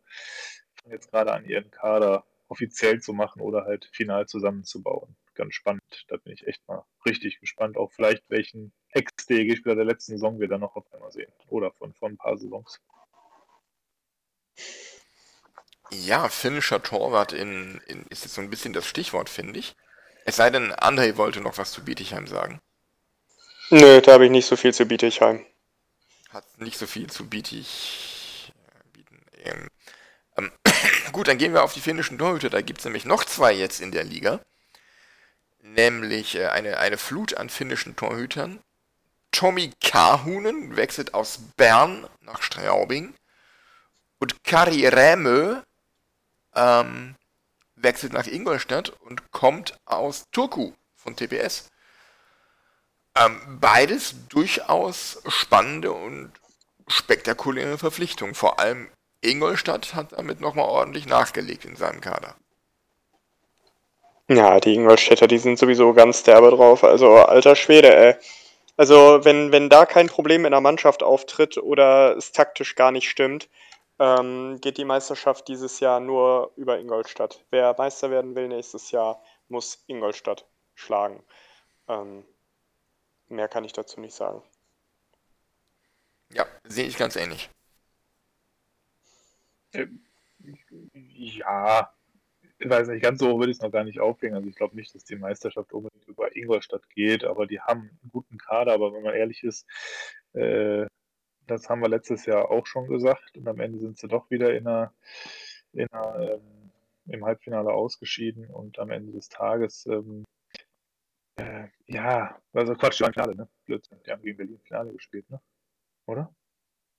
[0.82, 5.16] fangen jetzt gerade an, ihren Kader offiziell zu machen oder halt final zusammenzubauen.
[5.36, 6.06] Ganz spannend.
[6.08, 7.78] Da bin ich echt mal richtig gespannt.
[7.78, 11.32] Auch vielleicht, welchen Ex-DEG-Spieler der letzten Saison wir dann noch auf einmal sehen.
[11.48, 12.82] Oder von, von ein paar Saisons.
[15.92, 19.76] Ja, finnischer Torwart in, in, ist jetzt so ein bisschen das Stichwort, finde ich.
[20.26, 22.60] Es sei denn, André wollte noch was zu Bietigheim sagen.
[23.72, 25.46] Nö, da habe ich nicht so viel zu Bietigheim.
[26.30, 28.52] Hat nicht so viel zu Bietig.
[28.94, 29.22] Bieten.
[29.44, 29.68] Ähm,
[30.38, 30.52] ähm,
[31.12, 32.50] gut, dann gehen wir auf die finnischen Torhüter.
[32.50, 34.40] Da gibt es nämlich noch zwei jetzt in der Liga.
[35.62, 38.60] Nämlich äh, eine, eine Flut an finnischen Torhütern.
[39.32, 43.14] Tommy Kahunen wechselt aus Bern nach Straubing.
[44.18, 45.62] Und Kari Rämö
[46.56, 47.16] ähm,
[47.76, 51.70] wechselt nach Ingolstadt und kommt aus Turku von TPS.
[53.20, 56.32] Ähm, beides durchaus spannende und
[56.88, 58.34] spektakuläre Verpflichtungen.
[58.34, 58.90] Vor allem
[59.22, 62.36] Ingolstadt hat damit nochmal ordentlich nachgelegt in seinem Kader.
[64.30, 66.84] Ja, die Ingolstädter, die sind sowieso ganz derbe drauf.
[66.84, 68.16] Also, alter Schwede, ey.
[68.78, 73.10] Also, wenn, wenn da kein Problem in der Mannschaft auftritt oder es taktisch gar nicht
[73.10, 73.50] stimmt,
[73.98, 77.44] ähm, geht die Meisterschaft dieses Jahr nur über Ingolstadt.
[77.50, 81.24] Wer Meister werden will nächstes Jahr, muss Ingolstadt schlagen.
[81.90, 82.24] Ähm,
[83.30, 84.42] mehr kann ich dazu nicht sagen.
[86.32, 87.50] Ja, sehe ich ganz ähnlich.
[90.94, 91.94] Ja,
[92.60, 94.36] ich weiß nicht, ganz so würde ich es noch gar nicht aufhängen.
[94.36, 98.12] Also ich glaube nicht, dass die Meisterschaft unbedingt über Ingolstadt geht, aber die haben einen
[98.12, 99.66] guten Kader, aber wenn man ehrlich ist,
[100.34, 100.86] äh,
[101.48, 104.54] das haben wir letztes Jahr auch schon gesagt und am Ende sind sie doch wieder
[104.54, 104.94] in einer,
[105.74, 106.72] in einer ähm,
[107.08, 110.26] im Halbfinale ausgeschieden und am Ende des Tages, ähm,
[111.40, 113.48] äh, ja, also Quatsch, die waren Finale, ne?
[113.66, 115.42] Blödsinn, die haben gegen Berlin Finale gespielt, ne?
[116.06, 116.34] Oder?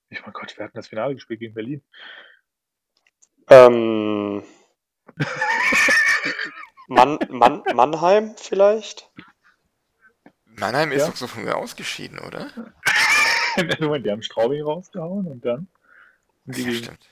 [0.09, 1.83] Ich mein Gott, wir hatten das Finale gespielt gegen Berlin.
[3.49, 4.43] Ähm,
[6.89, 9.11] Mann, Mann, Mannheim vielleicht?
[10.45, 11.09] Mannheim ist Ja.
[11.09, 12.51] doch so früh ausgeschieden, oder?
[13.81, 15.69] Moment, die haben Straubing rausgehauen und dann
[16.45, 17.09] die Ja, gegen stimmt.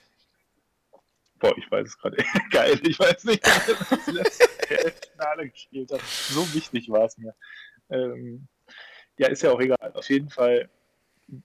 [1.39, 2.17] Boah, ich weiß es gerade.
[2.51, 3.41] Geil, ich weiß nicht,
[4.69, 6.01] wer das letzte Finale gespielt hat.
[6.01, 7.35] So wichtig war es mir.
[7.89, 8.47] Ähm,
[9.17, 9.91] ja, ist ja auch egal.
[9.93, 10.69] Auf jeden Fall,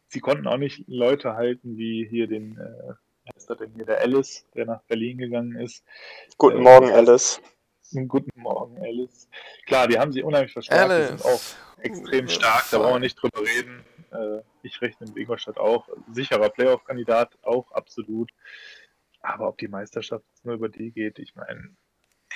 [0.08, 3.84] sie konnten auch nicht Leute halten wie hier den, äh, wer ist das denn hier,
[3.86, 5.84] der Alice, der nach Berlin gegangen ist.
[6.38, 7.40] Guten Äh, Morgen, Alice.
[8.08, 9.28] Guten Morgen, Alice.
[9.66, 10.90] Klar, die haben sie unheimlich verstärkt.
[10.90, 11.56] Die sind auch Alice.
[11.80, 13.84] extrem stark, da brauchen wir nicht drüber reden.
[14.10, 15.88] Äh, ich rechne mit Ingolstadt auch.
[16.12, 18.30] Sicherer Playoff-Kandidat, auch absolut.
[19.20, 21.74] Aber ob die Meisterschaft jetzt nur über die geht, ich meine,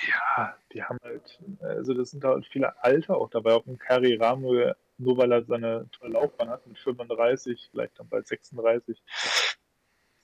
[0.07, 4.15] ja, die haben halt, also das sind halt viele Alte auch dabei, auch ein Kari
[4.15, 9.01] Ramo, nur weil er seine tolle Laufbahn hat mit 35, vielleicht dann bald 36,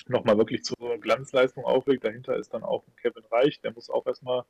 [0.08, 2.04] nochmal wirklich zur Glanzleistung auflegt.
[2.04, 4.44] Dahinter ist dann auch ein Kevin Reich, der muss auch erstmal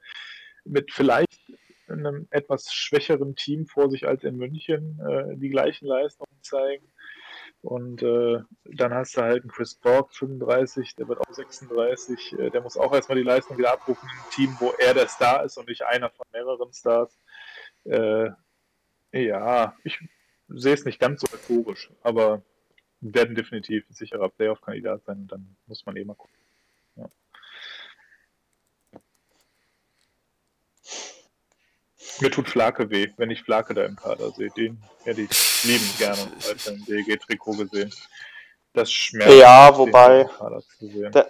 [0.66, 1.40] mit vielleicht
[1.88, 6.92] einem etwas schwächeren Team vor sich als in München äh, die gleichen Leistungen zeigen.
[7.66, 12.34] Und äh, dann hast du halt einen Chris Borg, 35, der wird auch 36.
[12.34, 15.44] Äh, der muss auch erstmal die Leistung wieder abrufen im Team, wo er der Star
[15.44, 17.18] ist und nicht einer von mehreren Stars.
[17.86, 18.30] Äh,
[19.12, 20.00] ja, ich
[20.48, 22.44] sehe es nicht ganz so euphorisch, aber
[23.02, 26.38] werden definitiv ein sicherer Playoff-Kandidat sein und dann muss man eh mal gucken.
[32.22, 34.50] Mir tut Flake weh, wenn ich Flake da im Kader sehe.
[34.52, 37.94] Den hätte ich liebend gerne als ein DG-Trikot gesehen.
[38.74, 41.12] Das schmerzt, Ja, wobei- im Kader zu sehen.
[41.12, 41.28] Da-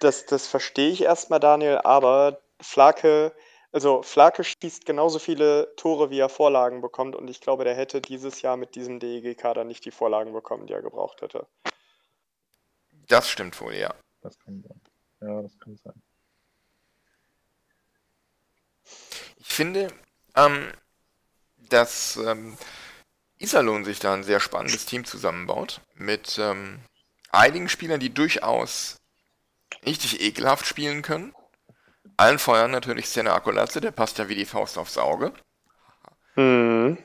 [0.00, 3.32] Das, das verstehe ich erstmal, Daniel, aber Flake,
[3.72, 8.00] also Flake schießt genauso viele Tore, wie er Vorlagen bekommt und ich glaube, der hätte
[8.00, 11.46] dieses Jahr mit diesem DEG-Kader nicht die Vorlagen bekommen, die er gebraucht hätte.
[13.08, 13.92] Das stimmt wohl, ja.
[14.22, 14.80] Das kann sein.
[15.20, 16.02] Ja, das kann sein.
[19.54, 19.86] Ich finde,
[20.34, 20.72] ähm,
[21.68, 22.58] dass ähm,
[23.38, 25.80] Iserlohn sich da ein sehr spannendes Team zusammenbaut.
[25.94, 26.80] Mit ähm,
[27.30, 28.96] einigen Spielern, die durchaus
[29.86, 31.32] richtig ekelhaft spielen können.
[32.16, 35.32] Allen Feuern natürlich Sena Akolatze, der passt ja wie die Faust aufs Auge.
[36.34, 36.98] Mhm.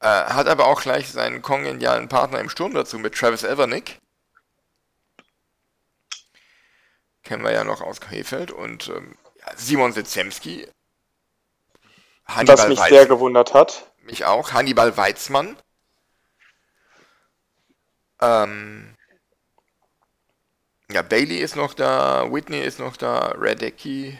[0.00, 3.98] Äh, hat aber auch gleich seinen kongenialen Partner im Sturm dazu mit Travis Evernick.
[7.24, 8.52] Kennen wir ja noch aus Krefeld.
[8.52, 9.18] Und ähm,
[9.54, 10.66] Simon Sitzemski.
[12.26, 13.92] Was mich sehr gewundert hat.
[14.02, 14.52] mich auch.
[14.52, 15.56] Hannibal Weizmann.
[18.20, 18.94] Ähm,
[20.90, 24.18] ja, Bailey ist noch da, Whitney ist noch da, Radecki,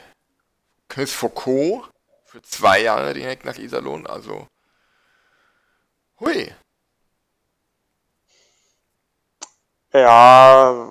[0.88, 1.88] Chris Foucault
[2.25, 4.49] für zwei Jahre direkt nach Iserlohn, also
[6.19, 6.53] hui.
[9.93, 10.91] Ja,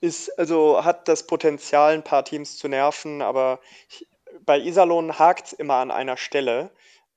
[0.00, 4.08] ist, also hat das Potenzial, ein paar Teams zu nerven, aber ich,
[4.44, 6.70] bei Iserlohn hakt es immer an einer Stelle.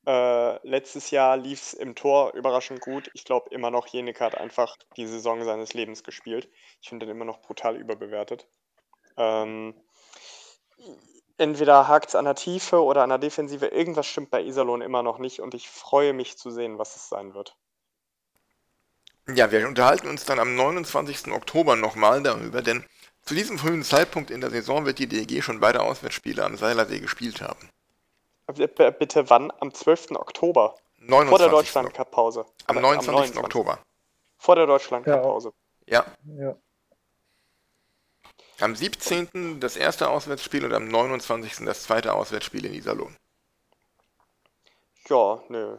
[0.05, 3.09] Äh, letztes Jahr lief es im Tor überraschend gut.
[3.13, 6.49] Ich glaube immer noch, Jeneke hat einfach die Saison seines Lebens gespielt.
[6.81, 8.47] Ich finde den immer noch brutal überbewertet.
[9.17, 9.73] Ähm,
[11.37, 13.67] entweder hakt es an der Tiefe oder an der Defensive.
[13.67, 17.07] Irgendwas stimmt bei Iserlohn immer noch nicht und ich freue mich zu sehen, was es
[17.07, 17.55] sein wird.
[19.33, 21.31] Ja, wir unterhalten uns dann am 29.
[21.31, 22.85] Oktober nochmal darüber, denn
[23.25, 26.99] zu diesem frühen Zeitpunkt in der Saison wird die DEG schon beide Auswärtsspiele am Seilersee
[26.99, 27.69] gespielt haben.
[28.47, 29.51] B- Bitte wann?
[29.59, 30.11] Am 12.
[30.11, 30.75] Oktober.
[30.99, 31.29] 29.
[31.29, 32.45] Vor der Deutschland-Cup-Pause.
[32.67, 33.37] Am Aber 29.
[33.37, 33.79] Oktober.
[34.37, 35.53] Vor der Deutschland-Cup-Pause.
[35.87, 36.05] Ja,
[36.37, 36.55] Ja.
[38.59, 39.59] am 17.
[39.59, 41.65] das erste Auswärtsspiel und am 29.
[41.65, 43.15] das zweite Auswärtsspiel in Iserlohn.
[45.09, 45.77] Ja, nö.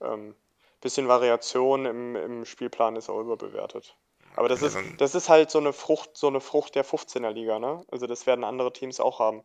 [0.00, 0.34] Ähm,
[0.80, 3.96] bisschen Variation im, im Spielplan ist auch überbewertet.
[4.36, 7.58] Aber das ist, das ist halt so eine Frucht, so eine Frucht der 15er Liga,
[7.58, 7.84] ne?
[7.90, 9.42] Also das werden andere Teams auch haben.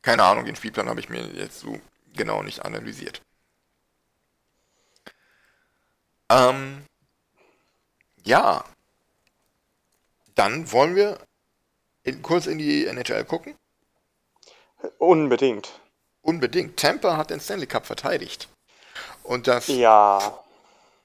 [0.00, 1.78] Keine Ahnung, den Spielplan habe ich mir jetzt so
[2.14, 3.20] genau nicht analysiert.
[6.30, 6.86] Ähm,
[8.24, 8.64] ja.
[10.34, 11.18] Dann wollen wir
[12.04, 13.54] in, kurz in die NHL gucken.
[14.98, 15.80] Unbedingt.
[16.22, 16.78] unbedingt.
[16.78, 18.48] Tampa hat den Stanley Cup verteidigt.
[19.24, 20.42] Und das Ja,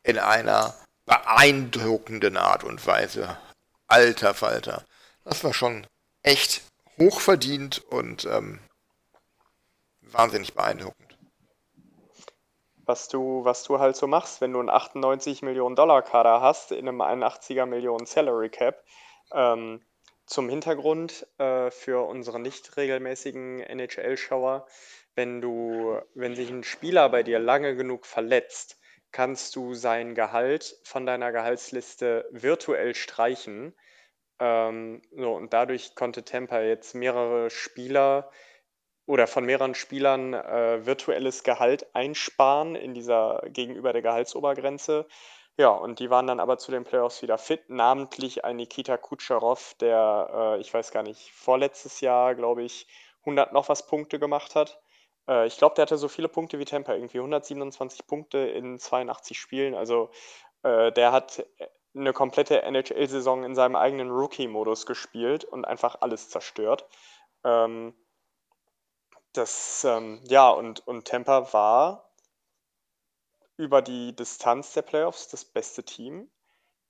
[0.03, 3.37] in einer beeindruckenden Art und Weise.
[3.87, 4.83] Alter Falter.
[5.23, 5.87] Das war schon
[6.21, 6.63] echt
[6.97, 8.59] hochverdient und ähm,
[10.01, 11.17] wahnsinnig beeindruckend.
[12.85, 16.71] was du, was du halt so machst, wenn du einen 98 Millionen Dollar Kader hast
[16.71, 18.83] in einem 81er Millionen Salary Cap.
[19.31, 19.81] Ähm,
[20.25, 24.65] zum Hintergrund äh, für unsere nicht regelmäßigen NHL-Schauer,
[25.15, 28.79] wenn du, wenn sich ein Spieler bei dir lange genug verletzt,
[29.13, 33.73] kannst du sein Gehalt von deiner Gehaltsliste virtuell streichen.
[34.39, 38.31] Ähm, so, und dadurch konnte Tampa jetzt mehrere Spieler
[39.05, 45.07] oder von mehreren Spielern äh, virtuelles Gehalt einsparen in dieser gegenüber der Gehaltsobergrenze.
[45.57, 49.75] Ja, und die waren dann aber zu den Playoffs wieder fit, namentlich ein Nikita Kucherov,
[49.79, 52.87] der, äh, ich weiß gar nicht, vorletztes Jahr, glaube ich,
[53.21, 54.82] 100 noch was Punkte gemacht hat.
[55.27, 59.39] Äh, ich glaube, der hatte so viele Punkte wie Tampa, irgendwie 127 Punkte in 82
[59.39, 59.75] Spielen.
[59.75, 60.09] Also
[60.63, 61.45] äh, der hat
[61.95, 66.87] eine komplette NHL-Saison in seinem eigenen Rookie-Modus gespielt und einfach alles zerstört.
[67.43, 67.93] Ähm,
[69.33, 72.09] das, ähm, ja, und, und Tampa war
[73.57, 76.29] über die Distanz der Playoffs das beste Team.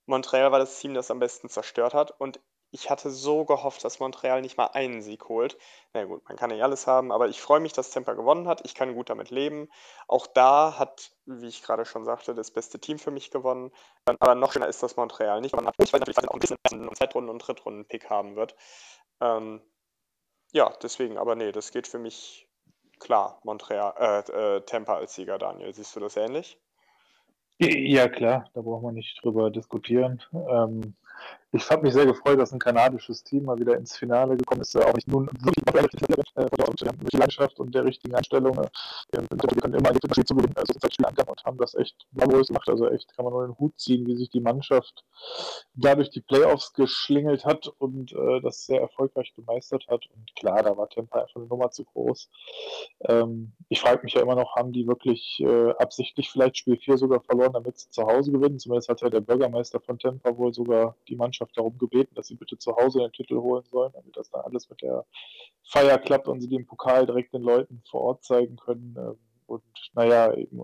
[0.06, 2.10] Montreal war das Team, das am besten zerstört hat.
[2.18, 2.40] Und
[2.74, 5.56] ich hatte so gehofft, dass Montreal nicht mal einen Sieg holt.
[5.92, 8.62] Na gut, man kann nicht alles haben, aber ich freue mich, dass Tampa gewonnen hat.
[8.64, 9.68] Ich kann gut damit leben.
[10.08, 13.70] Auch da hat, wie ich gerade schon sagte, das beste Team für mich gewonnen.
[14.18, 15.76] Aber noch schöner ist, dass Montreal nicht gewonnen hat.
[15.78, 16.58] Ich weiß natürlich, dass er auch ein bisschen
[16.96, 18.56] Zweitrunden- und Drittrunden-Pick haben wird.
[19.20, 19.62] Ähm,
[20.52, 22.48] ja, deswegen, aber nee, das geht für mich
[22.98, 25.72] klar, Montreal, äh, äh, Tampa als Sieger, Daniel.
[25.72, 26.58] Siehst du das ähnlich?
[27.58, 30.20] Ja, klar, da braucht man nicht drüber diskutieren.
[30.32, 30.96] Ähm,
[31.54, 34.76] ich habe mich sehr gefreut, dass ein kanadisches Team mal wieder ins Finale gekommen ist.
[34.76, 38.58] Auch nicht nun wirklich äh, mit der Leidenschaft und der richtigen Einstellung.
[38.58, 38.68] Äh,
[39.12, 42.06] wir können immer ein Spiel zu gewinnen, also das Spiel angegangen und haben das echt
[42.10, 42.68] bravourös gemacht.
[42.68, 45.04] Also echt kann man nur den Hut ziehen, wie sich die Mannschaft
[45.74, 50.04] dadurch die Playoffs geschlingelt hat und äh, das sehr erfolgreich gemeistert hat.
[50.12, 52.30] Und klar, da war Tempo einfach eine Nummer zu groß.
[53.08, 56.98] Ähm, ich frage mich ja immer noch, haben die wirklich äh, absichtlich vielleicht Spiel 4
[56.98, 58.58] sogar verloren, damit sie zu Hause gewinnen?
[58.58, 62.36] Zumindest hat ja der Bürgermeister von Tampa wohl sogar die Mannschaft darum gebeten, dass sie
[62.36, 65.06] bitte zu Hause den Titel holen sollen, damit das dann alles mit der
[65.64, 68.94] Feier klappt und sie den Pokal direkt den Leuten vor Ort zeigen können.
[68.98, 69.62] Ähm, und
[69.94, 70.60] naja, eben,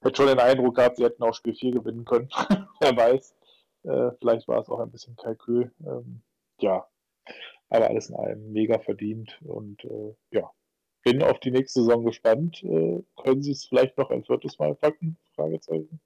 [0.00, 2.28] hätte schon den Eindruck gehabt, sie hätten auch Spiel 4 gewinnen können.
[2.80, 3.36] Wer weiß.
[3.84, 5.72] Äh, vielleicht war es auch ein bisschen Kalkül.
[5.80, 6.22] Ähm,
[6.60, 6.86] ja,
[7.68, 10.50] aber alles in allem mega verdient und äh, ja,
[11.02, 12.62] bin auf die nächste Saison gespannt.
[12.62, 15.16] Äh, können Sie es vielleicht noch ein viertes Mal packen?
[15.34, 16.00] Fragezeichen.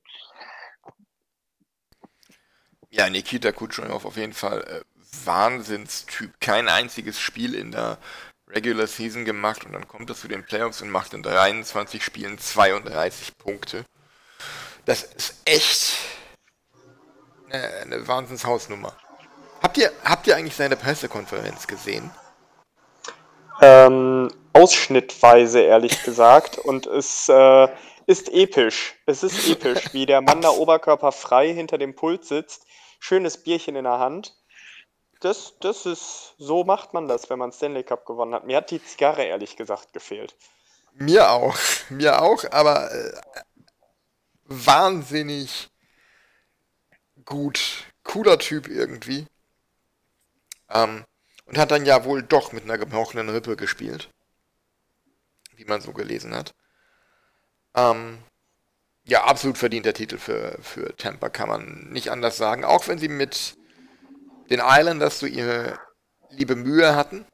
[2.94, 6.38] Ja, Nikita Kucherov auf jeden Fall äh, Wahnsinnstyp.
[6.40, 7.98] Kein einziges Spiel in der
[8.46, 12.38] Regular Season gemacht und dann kommt er zu den Playoffs und macht in 23 Spielen
[12.38, 13.84] 32 Punkte.
[14.84, 15.96] Das ist echt
[17.50, 18.96] eine, eine Wahnsinnshausnummer.
[19.60, 22.12] Habt ihr, habt ihr eigentlich seine Pressekonferenz gesehen?
[23.60, 26.58] Ähm, ausschnittweise, ehrlich gesagt.
[26.58, 27.68] Und es äh,
[28.06, 28.94] ist episch.
[29.06, 32.66] Es ist episch, wie der Mann da oberkörperfrei hinter dem Pult sitzt,
[33.04, 34.34] schönes Bierchen in der Hand.
[35.20, 38.46] Das, das ist, so macht man das, wenn man Stanley Cup gewonnen hat.
[38.46, 40.34] Mir hat die Zigarre ehrlich gesagt gefehlt.
[40.94, 41.56] Mir auch,
[41.90, 43.12] mir auch, aber äh,
[44.44, 45.68] wahnsinnig
[47.24, 49.26] gut, cooler Typ irgendwie.
[50.70, 51.04] Ähm,
[51.44, 54.08] und hat dann ja wohl doch mit einer gebrochenen Rippe gespielt.
[55.56, 56.54] Wie man so gelesen hat.
[57.74, 58.18] Ähm,
[59.06, 62.64] ja, absolut verdient der Titel für, für Tampa, kann man nicht anders sagen.
[62.64, 63.56] Auch wenn sie mit
[64.50, 65.78] den Islanders so ihre
[66.30, 67.26] liebe Mühe hatten.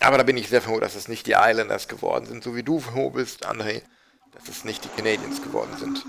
[0.00, 2.62] Aber da bin ich sehr froh, dass es nicht die Islanders geworden sind, so wie
[2.62, 3.82] du froh bist, André,
[4.32, 6.04] dass es nicht die Canadiens geworden sind.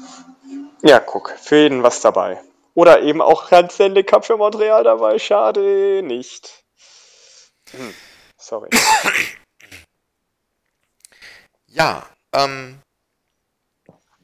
[0.82, 2.42] Ja, guck, für jeden was dabei.
[2.74, 5.18] Oder eben auch kein Stanley Cup für Montreal dabei.
[5.18, 6.64] Schade nicht.
[7.72, 7.94] Hm,
[8.38, 8.70] sorry.
[11.68, 12.82] Ja, ähm,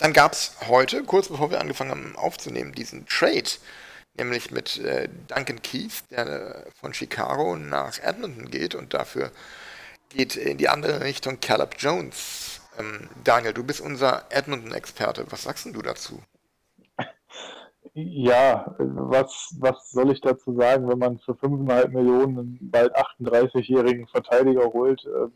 [0.01, 3.49] dann gab es heute, kurz bevor wir angefangen haben aufzunehmen, diesen Trade,
[4.15, 9.31] nämlich mit äh, Duncan Keith, der äh, von Chicago nach Edmonton geht und dafür
[10.09, 12.61] geht in die andere Richtung Caleb Jones.
[12.79, 15.25] Ähm, Daniel, du bist unser Edmonton-Experte.
[15.29, 16.23] Was sagst du dazu?
[17.93, 24.07] Ja, was, was soll ich dazu sagen, wenn man für 5,5 Millionen einen bald 38-jährigen
[24.07, 25.05] Verteidiger holt?
[25.05, 25.33] Ähm,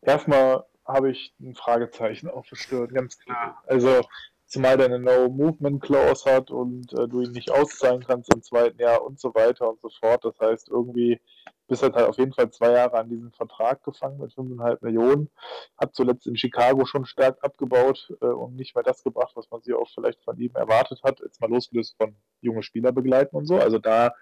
[0.00, 3.62] erstmal habe ich ein Fragezeichen aufgestellt, ganz klar.
[3.66, 4.02] Also,
[4.46, 9.02] zumal der eine No-Movement-Clause hat und äh, du ihn nicht auszahlen kannst im zweiten Jahr
[9.04, 10.24] und so weiter und so fort.
[10.24, 11.20] Das heißt, irgendwie
[11.66, 15.30] bist halt, halt auf jeden Fall zwei Jahre an diesem Vertrag gefangen mit 5,5 Millionen.
[15.76, 19.62] Hat zuletzt in Chicago schon stark abgebaut äh, und nicht mehr das gebracht, was man
[19.62, 21.20] sich auch vielleicht von ihm erwartet hat.
[21.20, 23.56] Jetzt mal losgelöst von junge Spieler begleiten und so.
[23.56, 24.12] Also da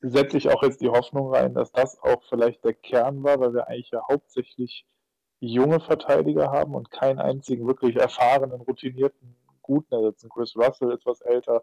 [0.00, 3.52] setze ich auch jetzt die Hoffnung rein, dass das auch vielleicht der Kern war, weil
[3.52, 4.86] wir eigentlich ja hauptsächlich
[5.40, 10.30] junge Verteidiger haben und keinen einzigen wirklich erfahrenen, routinierten Guten ersetzen.
[10.30, 11.62] Chris Russell ist was älter,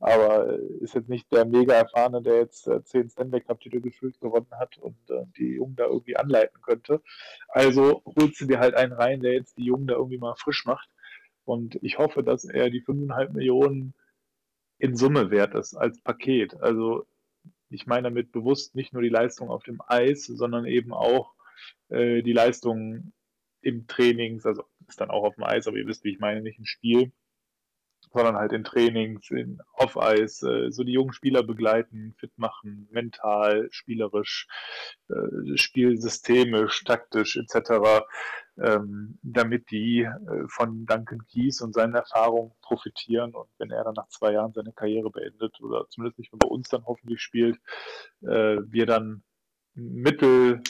[0.00, 4.50] aber ist jetzt nicht der mega erfahrene, der jetzt äh, zehn Stanley Cup-Titel gefühlt gewonnen
[4.52, 7.02] hat und äh, die Jungen da irgendwie anleiten könnte.
[7.48, 10.64] Also holst du dir halt einen rein, der jetzt die Jungen da irgendwie mal frisch
[10.64, 10.88] macht.
[11.44, 13.94] Und ich hoffe, dass er die 5,5 Millionen
[14.78, 16.60] in Summe wert ist als Paket.
[16.60, 17.04] Also
[17.68, 21.34] ich meine damit bewusst nicht nur die Leistung auf dem Eis, sondern eben auch
[21.88, 23.12] äh, die Leistung
[23.60, 26.42] im Trainings, also ist dann auch auf dem Eis, aber ihr wisst, wie ich meine,
[26.42, 27.12] nicht im Spiel,
[28.12, 33.68] sondern halt in Trainings, in Off-Eis, äh, so die jungen Spieler begleiten, fit machen, mental,
[33.70, 34.46] spielerisch,
[35.08, 38.04] äh, spielsystemisch, taktisch etc.,
[38.60, 43.94] ähm, damit die äh, von Duncan Keys und seinen Erfahrungen profitieren und wenn er dann
[43.94, 47.56] nach zwei Jahren seine Karriere beendet oder zumindest nicht mehr bei uns dann hoffentlich spielt,
[48.20, 49.22] äh, wir dann
[49.74, 50.62] mittel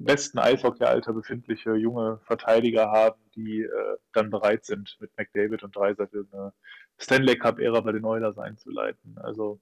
[0.00, 6.26] besten Eishockey-Alter befindliche junge Verteidiger haben, die äh, dann bereit sind, mit McDavid und Dreisettel
[6.32, 6.52] eine
[6.98, 9.18] Stanley Cup-Ära bei den Oilers einzuleiten.
[9.18, 9.60] Also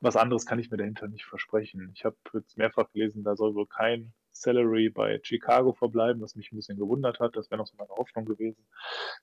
[0.00, 1.90] was anderes kann ich mir dahinter nicht versprechen.
[1.94, 6.52] Ich habe jetzt mehrfach gelesen, da soll wohl kein Salary bei Chicago verbleiben, was mich
[6.52, 7.36] ein bisschen gewundert hat.
[7.36, 8.66] Das wäre noch so meine Hoffnung gewesen,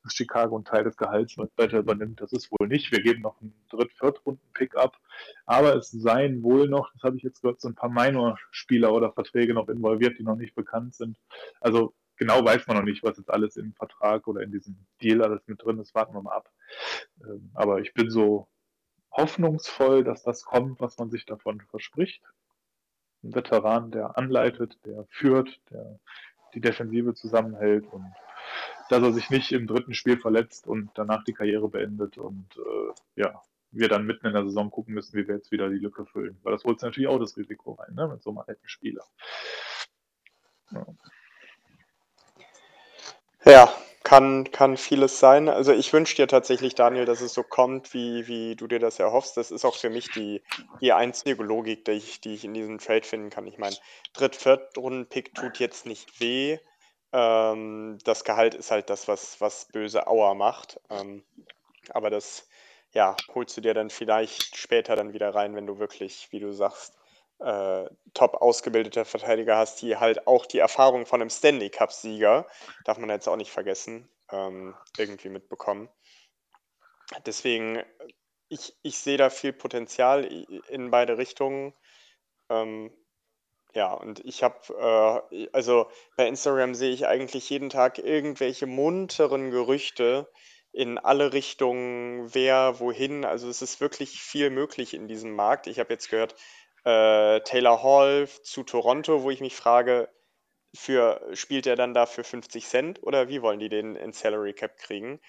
[0.03, 2.21] dass Chicago einen Teil des Gehalts weiter übernimmt.
[2.21, 2.91] Das ist wohl nicht.
[2.91, 4.97] Wir geben noch einen Dritt-, Viertrunden-Pickup.
[5.45, 9.11] Aber es seien wohl noch, das habe ich jetzt gehört, so ein paar Minor-Spieler oder
[9.11, 11.17] Verträge noch involviert, die noch nicht bekannt sind.
[11.59, 15.21] Also genau weiß man noch nicht, was jetzt alles im Vertrag oder in diesem Deal
[15.23, 15.95] alles mit drin ist.
[15.95, 16.49] Warten wir mal ab.
[17.21, 18.47] Ähm, aber ich bin so
[19.11, 22.23] hoffnungsvoll, dass das kommt, was man sich davon verspricht
[23.23, 25.99] ein Veteran, der anleitet, der führt, der
[26.53, 28.05] die Defensive zusammenhält und
[28.89, 33.21] dass er sich nicht im dritten Spiel verletzt und danach die Karriere beendet und äh,
[33.21, 36.05] ja, wir dann mitten in der Saison gucken müssen, wie wir jetzt wieder die Lücke
[36.05, 36.37] füllen.
[36.43, 39.03] Weil das holt natürlich auch das Risiko rein, ne, mit so einem alten Spieler.
[40.71, 40.85] Ja.
[43.45, 45.47] ja, kann, kann vieles sein.
[45.47, 48.99] Also ich wünsche dir tatsächlich, Daniel, dass es so kommt, wie, wie du dir das
[48.99, 49.37] erhoffst.
[49.37, 50.43] Das ist auch für mich die,
[50.81, 53.47] die einzige Logik, die ich, die ich in diesem Trade finden kann.
[53.47, 53.75] Ich meine,
[54.13, 56.59] Dritt-, Viertrunden-Pick tut jetzt nicht weh.
[57.13, 60.81] Ähm, das Gehalt ist halt das, was, was böse Auer macht.
[60.89, 61.23] Ähm,
[61.89, 62.49] aber das,
[62.91, 66.51] ja, holst du dir dann vielleicht später dann wieder rein, wenn du wirklich, wie du
[66.51, 66.97] sagst,
[67.43, 72.47] äh, top ausgebildete Verteidiger hast, die halt auch die Erfahrung von einem Stanley Cup-Sieger,
[72.85, 75.89] darf man jetzt auch nicht vergessen, ähm, irgendwie mitbekommen.
[77.25, 77.83] Deswegen,
[78.47, 81.73] ich, ich sehe da viel Potenzial in beide Richtungen.
[82.49, 82.91] Ähm,
[83.73, 89.51] ja, und ich habe, äh, also bei Instagram sehe ich eigentlich jeden Tag irgendwelche munteren
[89.51, 90.29] Gerüchte
[90.71, 93.25] in alle Richtungen, wer wohin.
[93.25, 95.67] Also es ist wirklich viel möglich in diesem Markt.
[95.67, 96.35] Ich habe jetzt gehört,
[96.83, 100.09] äh, Taylor Hall zu Toronto, wo ich mich frage,
[100.75, 104.53] für, spielt er dann da für 50 Cent oder wie wollen die den in Salary
[104.53, 105.19] Cap kriegen?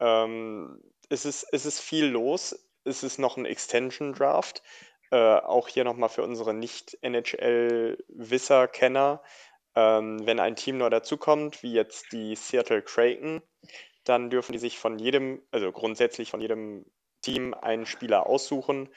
[0.00, 2.68] Ähm, es, ist, es ist viel los.
[2.84, 4.62] Es ist noch ein Extension Draft.
[5.10, 9.22] Äh, auch hier nochmal für unsere Nicht-NHL-Wisser-Kenner.
[9.74, 13.42] Ähm, wenn ein Team neu dazukommt, wie jetzt die Seattle Kraken,
[14.04, 16.84] dann dürfen die sich von jedem, also grundsätzlich von jedem
[17.22, 18.90] Team einen Spieler aussuchen.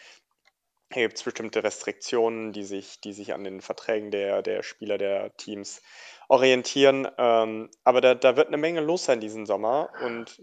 [0.92, 4.98] Hier gibt es bestimmte Restriktionen, die sich, die sich an den Verträgen der, der Spieler
[4.98, 5.82] der Teams
[6.30, 7.08] orientieren.
[7.18, 10.42] Ähm, aber da, da wird eine Menge los sein diesen Sommer und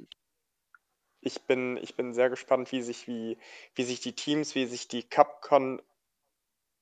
[1.21, 3.39] ich bin, ich bin sehr gespannt, wie sich, wie,
[3.77, 5.81] wie sich die Teams, wie sich die Cup-Con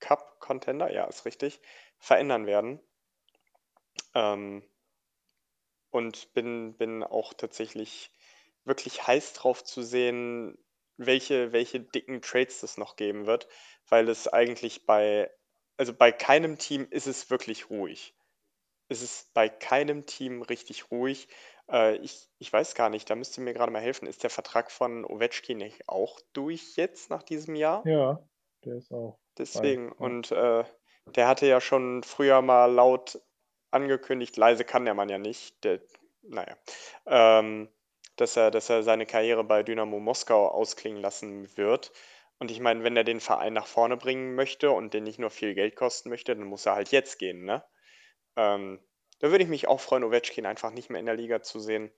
[0.00, 1.60] Cup-Contender, ja, ist richtig,
[1.98, 2.80] verändern werden.
[4.14, 4.64] Ähm,
[5.90, 8.10] und bin, bin auch tatsächlich
[8.64, 10.56] wirklich heiß drauf zu sehen,
[11.06, 13.48] welche, welche dicken Trades es noch geben wird,
[13.88, 15.30] weil es eigentlich bei,
[15.76, 18.14] also bei keinem Team ist es wirklich ruhig.
[18.88, 21.28] Es ist bei keinem Team richtig ruhig.
[21.70, 24.06] Äh, ich, ich weiß gar nicht, da müsst ihr mir gerade mal helfen.
[24.06, 27.86] Ist der Vertrag von Ovechkin nicht auch durch jetzt nach diesem Jahr?
[27.86, 28.22] Ja,
[28.64, 29.18] der ist auch.
[29.38, 30.06] Deswegen, frei, ja.
[30.06, 30.64] und äh,
[31.06, 33.20] der hatte ja schon früher mal laut
[33.70, 35.62] angekündigt, leise kann der Mann ja nicht.
[35.64, 35.80] Der,
[36.22, 36.56] naja.
[37.06, 37.68] Ähm,
[38.20, 41.92] dass er, dass er seine Karriere bei Dynamo Moskau ausklingen lassen wird.
[42.38, 45.30] Und ich meine, wenn er den Verein nach vorne bringen möchte und den nicht nur
[45.30, 47.64] viel Geld kosten möchte, dann muss er halt jetzt gehen, ne?
[48.36, 48.80] Ähm,
[49.18, 51.92] da würde ich mich auch freuen, Ovechkin einfach nicht mehr in der Liga zu sehen.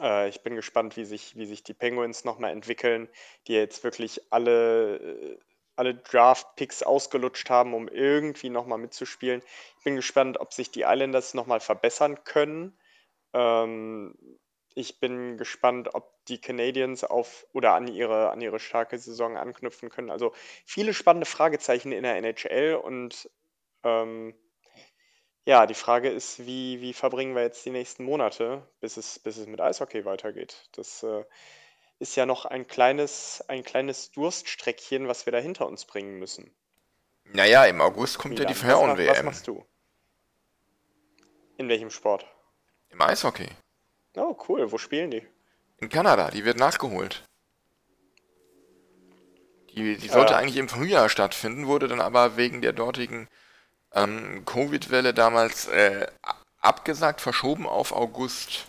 [0.00, 3.08] Äh, ich bin gespannt, wie sich, wie sich die Penguins nochmal entwickeln,
[3.46, 5.38] die jetzt wirklich alle,
[5.76, 9.42] alle Draft-Picks ausgelutscht haben, um irgendwie nochmal mitzuspielen.
[9.78, 12.76] Ich bin gespannt, ob sich die Islanders nochmal verbessern können.
[13.32, 14.16] Ähm,
[14.76, 19.88] ich bin gespannt, ob die Canadiens auf oder an ihre, an ihre starke Saison anknüpfen
[19.88, 20.10] können.
[20.10, 20.32] Also
[20.66, 23.30] viele spannende Fragezeichen in der NHL und
[23.84, 24.34] ähm,
[25.46, 29.38] ja, die Frage ist, wie, wie verbringen wir jetzt die nächsten Monate, bis es, bis
[29.38, 30.68] es mit Eishockey weitergeht?
[30.72, 31.24] Das äh,
[31.98, 36.54] ist ja noch ein kleines, ein kleines Durststreckchen, was wir da hinter uns bringen müssen.
[37.24, 39.24] Naja, im August kommt ja die Milan, was, mach- was Frauen-WM.
[39.24, 39.64] machst du?
[41.56, 42.26] In welchem Sport?
[42.90, 43.48] Im Eishockey.
[44.16, 44.70] Oh, cool.
[44.72, 45.26] Wo spielen die?
[45.78, 47.22] In Kanada, die wird nachgeholt.
[49.74, 50.38] Die, die sollte Ja.
[50.38, 53.28] eigentlich im Frühjahr stattfinden, wurde dann aber wegen der dortigen
[53.92, 56.06] ähm, Covid-Welle damals äh,
[56.60, 58.68] abgesagt, verschoben auf August.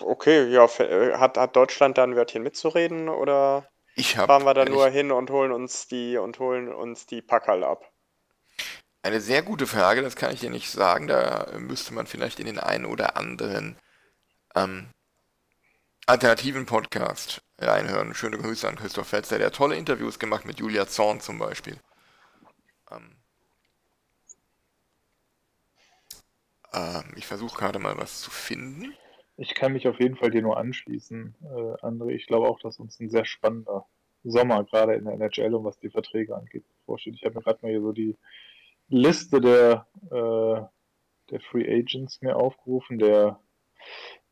[0.00, 4.54] Okay, ja, äh, hat, hat Deutschland da ein Wörtchen mitzureden oder Ich habe fahren wir
[4.54, 7.93] da nur hin und holen uns die und holen uns die Packerl ab?
[9.04, 11.06] Eine sehr gute Frage, das kann ich dir nicht sagen.
[11.06, 13.76] Da müsste man vielleicht in den einen oder anderen
[14.54, 14.88] ähm,
[16.06, 18.14] alternativen Podcast reinhören.
[18.14, 21.76] Schöne Grüße an Christoph Fetzer, der tolle Interviews gemacht mit Julia Zorn zum Beispiel.
[22.90, 23.16] Ähm,
[26.72, 28.94] ähm, ich versuche gerade mal was zu finden.
[29.36, 32.12] Ich kann mich auf jeden Fall dir nur anschließen, äh, André.
[32.12, 33.84] Ich glaube auch, dass uns ein sehr spannender
[34.22, 37.16] Sommer gerade in der NHL und was die Verträge angeht bevorsteht.
[37.16, 38.16] Ich habe mir gerade mal hier so die
[38.88, 40.62] Liste der, äh,
[41.30, 43.40] der Free Agents mir aufgerufen, der,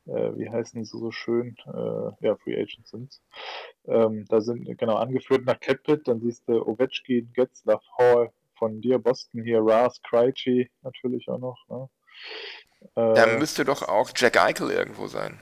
[0.07, 1.57] äh, wie heißen sie so schön?
[1.67, 3.23] Äh, ja, Free Agents sind's.
[3.87, 8.99] Ähm, da sind genau angeführt nach Capit, dann siehst du Ovechkin, Getzlaff, Hall, von dir
[8.99, 11.59] Boston hier, Ras, Krejci natürlich auch noch.
[11.69, 11.89] Ne?
[13.15, 15.41] Da Äh, müsste doch auch Jack Eichel irgendwo sein.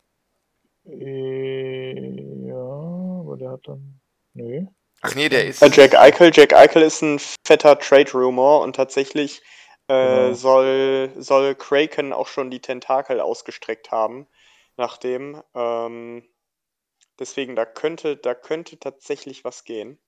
[0.85, 4.01] Äh, Ja, aber der hat dann.
[4.35, 4.67] Nö.
[5.03, 5.63] Ach nee, der ist.
[5.63, 9.43] Äh, Jack Eichel, Jack Eichel ist ein fetter Trade-Rumor und tatsächlich
[9.89, 10.35] äh, Genau.
[10.35, 14.29] soll, soll Kraken auch schon die Tentakel ausgestreckt haben,
[14.77, 15.43] nachdem.
[15.55, 16.29] Ähm,
[17.19, 19.99] deswegen, da könnte, da könnte tatsächlich was gehen.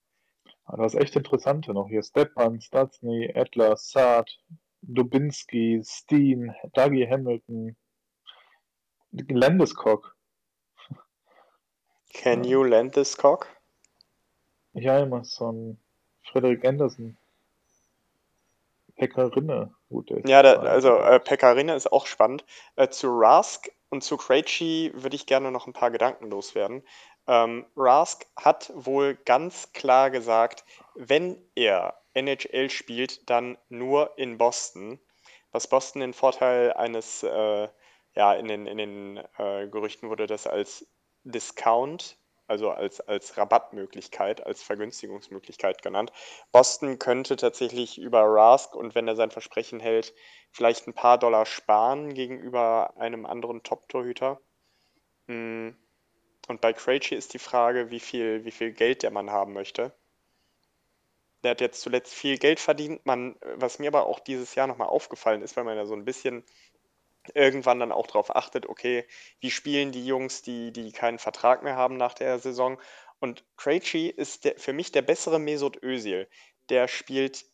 [0.64, 2.02] Aber das ist echt interessante noch hier.
[2.02, 4.30] Stepan, Stastny, Edler, Saad,
[4.82, 7.76] Dubinski, Steen, Dougie Hamilton,
[9.10, 10.16] Landeskog.
[12.12, 13.48] Can you land this cock?
[14.74, 15.78] Hjalmarsson,
[16.22, 17.16] Frederik Anderson,
[18.96, 19.74] Pekkarinne.
[19.88, 22.44] Gut, Ja, da, also äh, Pekarina ist auch spannend.
[22.76, 26.82] Äh, zu Rask und zu Krejci würde ich gerne noch ein paar Gedanken loswerden.
[27.26, 30.64] Ähm, Rask hat wohl ganz klar gesagt,
[30.94, 34.98] wenn er NHL spielt, dann nur in Boston.
[35.52, 37.68] Was Boston den Vorteil eines, äh,
[38.14, 40.86] ja, in den, in den äh, Gerüchten wurde das als
[41.24, 42.16] Discount,
[42.46, 46.12] also als, als Rabattmöglichkeit, als Vergünstigungsmöglichkeit genannt.
[46.50, 50.14] Boston könnte tatsächlich über Rask und wenn er sein Versprechen hält,
[50.50, 54.40] vielleicht ein paar Dollar sparen gegenüber einem anderen Top-Torhüter.
[55.26, 55.70] Mm.
[56.48, 59.92] Und bei Krejci ist die Frage, wie viel, wie viel Geld der Mann haben möchte.
[61.44, 63.06] Der hat jetzt zuletzt viel Geld verdient.
[63.06, 66.04] Man, was mir aber auch dieses Jahr nochmal aufgefallen ist, weil man ja so ein
[66.04, 66.44] bisschen
[67.34, 69.06] irgendwann dann auch darauf achtet, okay,
[69.40, 72.80] wie spielen die Jungs, die, die keinen Vertrag mehr haben nach der Saison.
[73.20, 76.28] Und Krejci ist der, für mich der bessere Mesut Özil.
[76.68, 77.44] Der spielt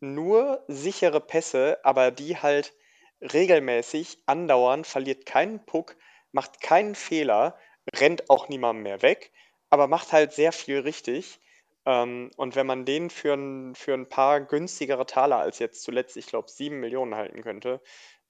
[0.00, 2.74] nur sichere Pässe, aber die halt
[3.20, 5.96] regelmäßig andauern, verliert keinen Puck,
[6.32, 7.56] macht keinen Fehler,
[7.94, 9.32] rennt auch niemandem mehr weg,
[9.70, 11.40] aber macht halt sehr viel richtig.
[11.86, 16.16] Ähm, und wenn man den für ein, für ein paar günstigere Taler als jetzt zuletzt,
[16.16, 17.80] ich glaube, 7 Millionen halten könnte,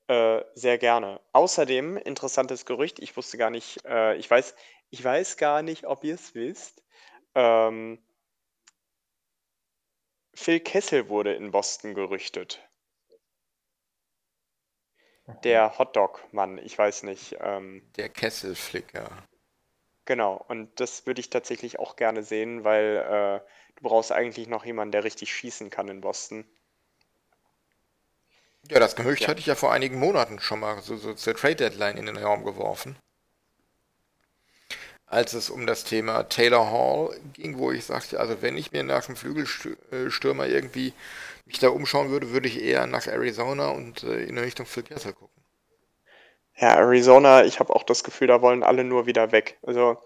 [0.08, 1.20] äh, sehr gerne.
[1.32, 4.54] Außerdem, interessantes Gerücht, ich wusste gar nicht, äh, ich weiß,
[4.90, 6.82] ich weiß gar nicht, ob ihr es wisst.
[7.34, 8.02] Ähm,
[10.34, 12.60] Phil Kessel wurde in Boston gerüchtet.
[15.44, 17.36] Der Hotdog-Mann, ich weiß nicht.
[17.40, 19.26] Ähm, Der Kesselflicker.
[20.04, 24.64] genau, und das würde ich tatsächlich auch gerne sehen, weil äh, du brauchst eigentlich noch
[24.64, 26.44] jemanden, der richtig schießen kann in Boston.
[28.68, 29.28] Ja, das Gerücht Ja.
[29.28, 32.16] hatte ich ja vor einigen Monaten schon mal so, so zur Trade Deadline in den
[32.16, 32.96] Raum geworfen.
[35.06, 38.82] Als es um das Thema Taylor Hall ging, wo ich sagte, also wenn ich mir
[38.82, 40.92] nach einem Flügelstürmer irgendwie
[41.46, 45.12] mich da umschauen würde, würde ich eher nach Arizona und äh, in Richtung Phil Kessel
[45.12, 45.42] gucken.
[46.56, 49.58] Ja, Arizona, ich habe auch das Gefühl, da wollen alle nur wieder weg.
[49.62, 49.98] Also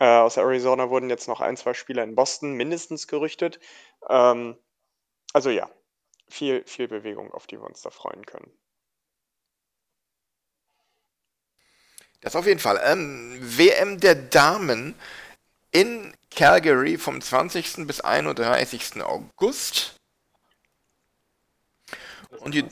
[0.00, 3.60] äh, aus Arizona wurden jetzt noch ein, zwei Spieler in Boston mindestens gerüchtet.
[4.08, 4.56] Ähm,
[5.34, 5.70] also ja,
[6.28, 8.50] viel, viel Bewegung, auf die wir uns da freuen können.
[12.20, 12.80] Das auf jeden Fall.
[12.84, 14.94] Ähm, WM der Damen
[15.70, 17.86] in Calgary vom 20.
[17.86, 19.02] bis 31.
[19.02, 19.94] August.
[22.38, 22.64] Und, die,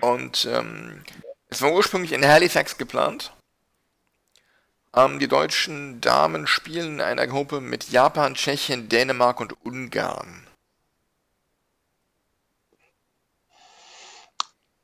[0.00, 1.02] und ähm,
[1.48, 3.32] es war ursprünglich in Halifax geplant.
[4.94, 10.46] Ähm, die deutschen Damen spielen in einer Gruppe mit Japan, Tschechien, Dänemark und Ungarn.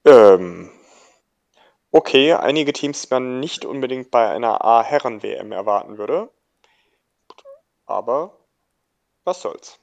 [0.08, 0.70] Ähm,
[1.90, 6.30] okay, einige Teams, die man nicht unbedingt bei einer A-Herren-WM erwarten würde.
[7.84, 8.38] Aber
[9.24, 9.78] was soll's.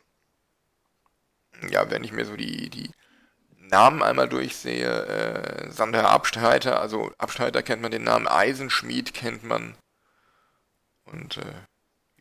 [1.70, 2.90] Ja, wenn ich mir so die, die
[3.58, 9.78] Namen einmal durchsehe, äh, Sandra Abstreiter, also Abstreiter kennt man den Namen, Eisenschmied kennt man.
[11.06, 11.54] Und äh,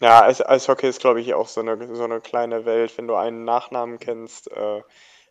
[0.00, 2.96] Ja, Eis Eishockey ist, glaube ich, auch so eine, so eine kleine Welt.
[2.98, 4.82] Wenn du einen Nachnamen kennst, äh,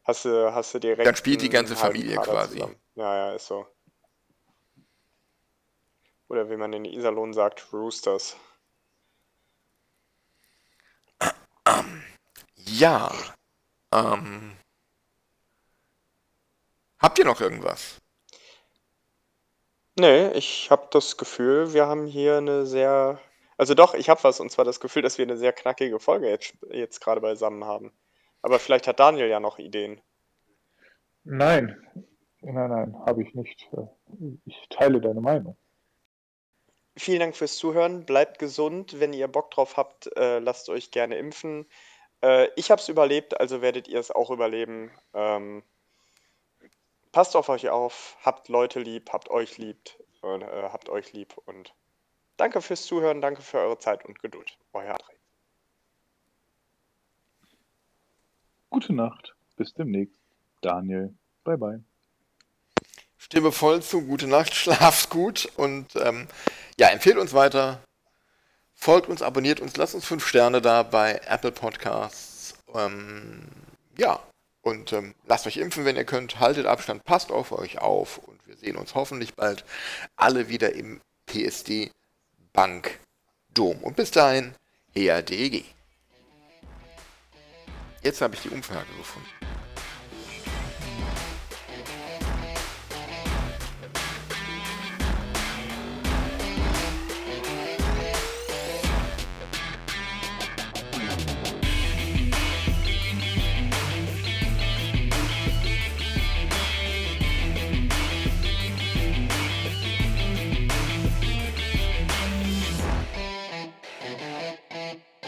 [0.03, 1.05] hast du, hast du direkt.
[1.05, 2.55] Dann spielt die ganze Familie quasi.
[2.55, 2.75] zusammen.
[2.95, 3.65] Ja, ja, ist so.
[6.29, 8.35] Oder wie man in Iserlohn sagt, Roosters.
[12.55, 13.11] ja,
[13.93, 14.57] ähm,
[16.99, 18.01] habt ihr noch irgendwas?
[19.95, 23.19] Nee, ich habe das Gefühl, wir haben hier eine sehr.
[23.57, 26.27] Also doch, ich habe was, und zwar das Gefühl, dass wir eine sehr knackige Folge
[26.27, 27.93] jetzt, jetzt gerade beisammen haben.
[28.43, 29.99] Aber vielleicht hat Daniel ja noch Ideen.
[31.23, 31.75] Nein,
[32.41, 33.69] nein, nein, habe ich nicht.
[34.45, 35.57] Ich teile deine Meinung.
[36.95, 38.05] Vielen Dank fürs Zuhören.
[38.05, 38.99] Bleibt gesund.
[38.99, 41.65] Wenn ihr Bock drauf habt, äh, lasst euch gerne impfen.
[42.21, 44.91] Äh, ich habe es überlebt, also werdet ihr es auch überleben.
[45.13, 45.63] Ähm,
[47.11, 49.77] passt auf euch auf, habt Leute lieb, habt euch lieb
[50.21, 51.73] und äh, habt euch lieb und
[52.37, 54.57] danke fürs Zuhören, danke für eure Zeit und Geduld.
[54.73, 55.12] Euer André.
[58.73, 60.19] Gute Nacht, bis demnächst.
[60.61, 61.13] Daniel,
[61.43, 61.83] bye bye.
[63.19, 66.27] Stimme voll zu, gute Nacht, schlaft gut und ähm,
[66.79, 67.83] ja, empfehlt uns weiter,
[68.73, 72.55] folgt uns, abonniert uns, lasst uns fünf Sterne da bei Apple Podcasts.
[72.73, 73.43] Ähm,
[73.99, 74.19] ja,
[74.63, 78.39] und ähm, lasst euch impfen, wenn ihr könnt, haltet Abstand, passt auf euch auf und
[78.47, 79.65] wir sehen uns hoffentlich bald
[80.15, 81.91] alle wieder im PSD
[82.53, 82.99] Bank
[83.53, 83.77] Dom.
[83.83, 84.55] Und bis dahin,
[84.95, 85.63] HEADG.
[88.03, 89.29] Jetzt habe ich die Umfrage gefunden.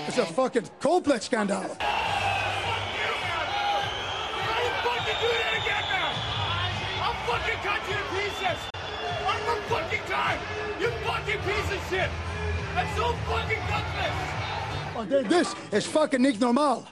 [0.07, 1.77] It's a fucking complex scandal.
[11.89, 12.09] Shit!
[12.95, 14.35] So fucking gutless!
[14.97, 16.85] Oh, This is fucking normal.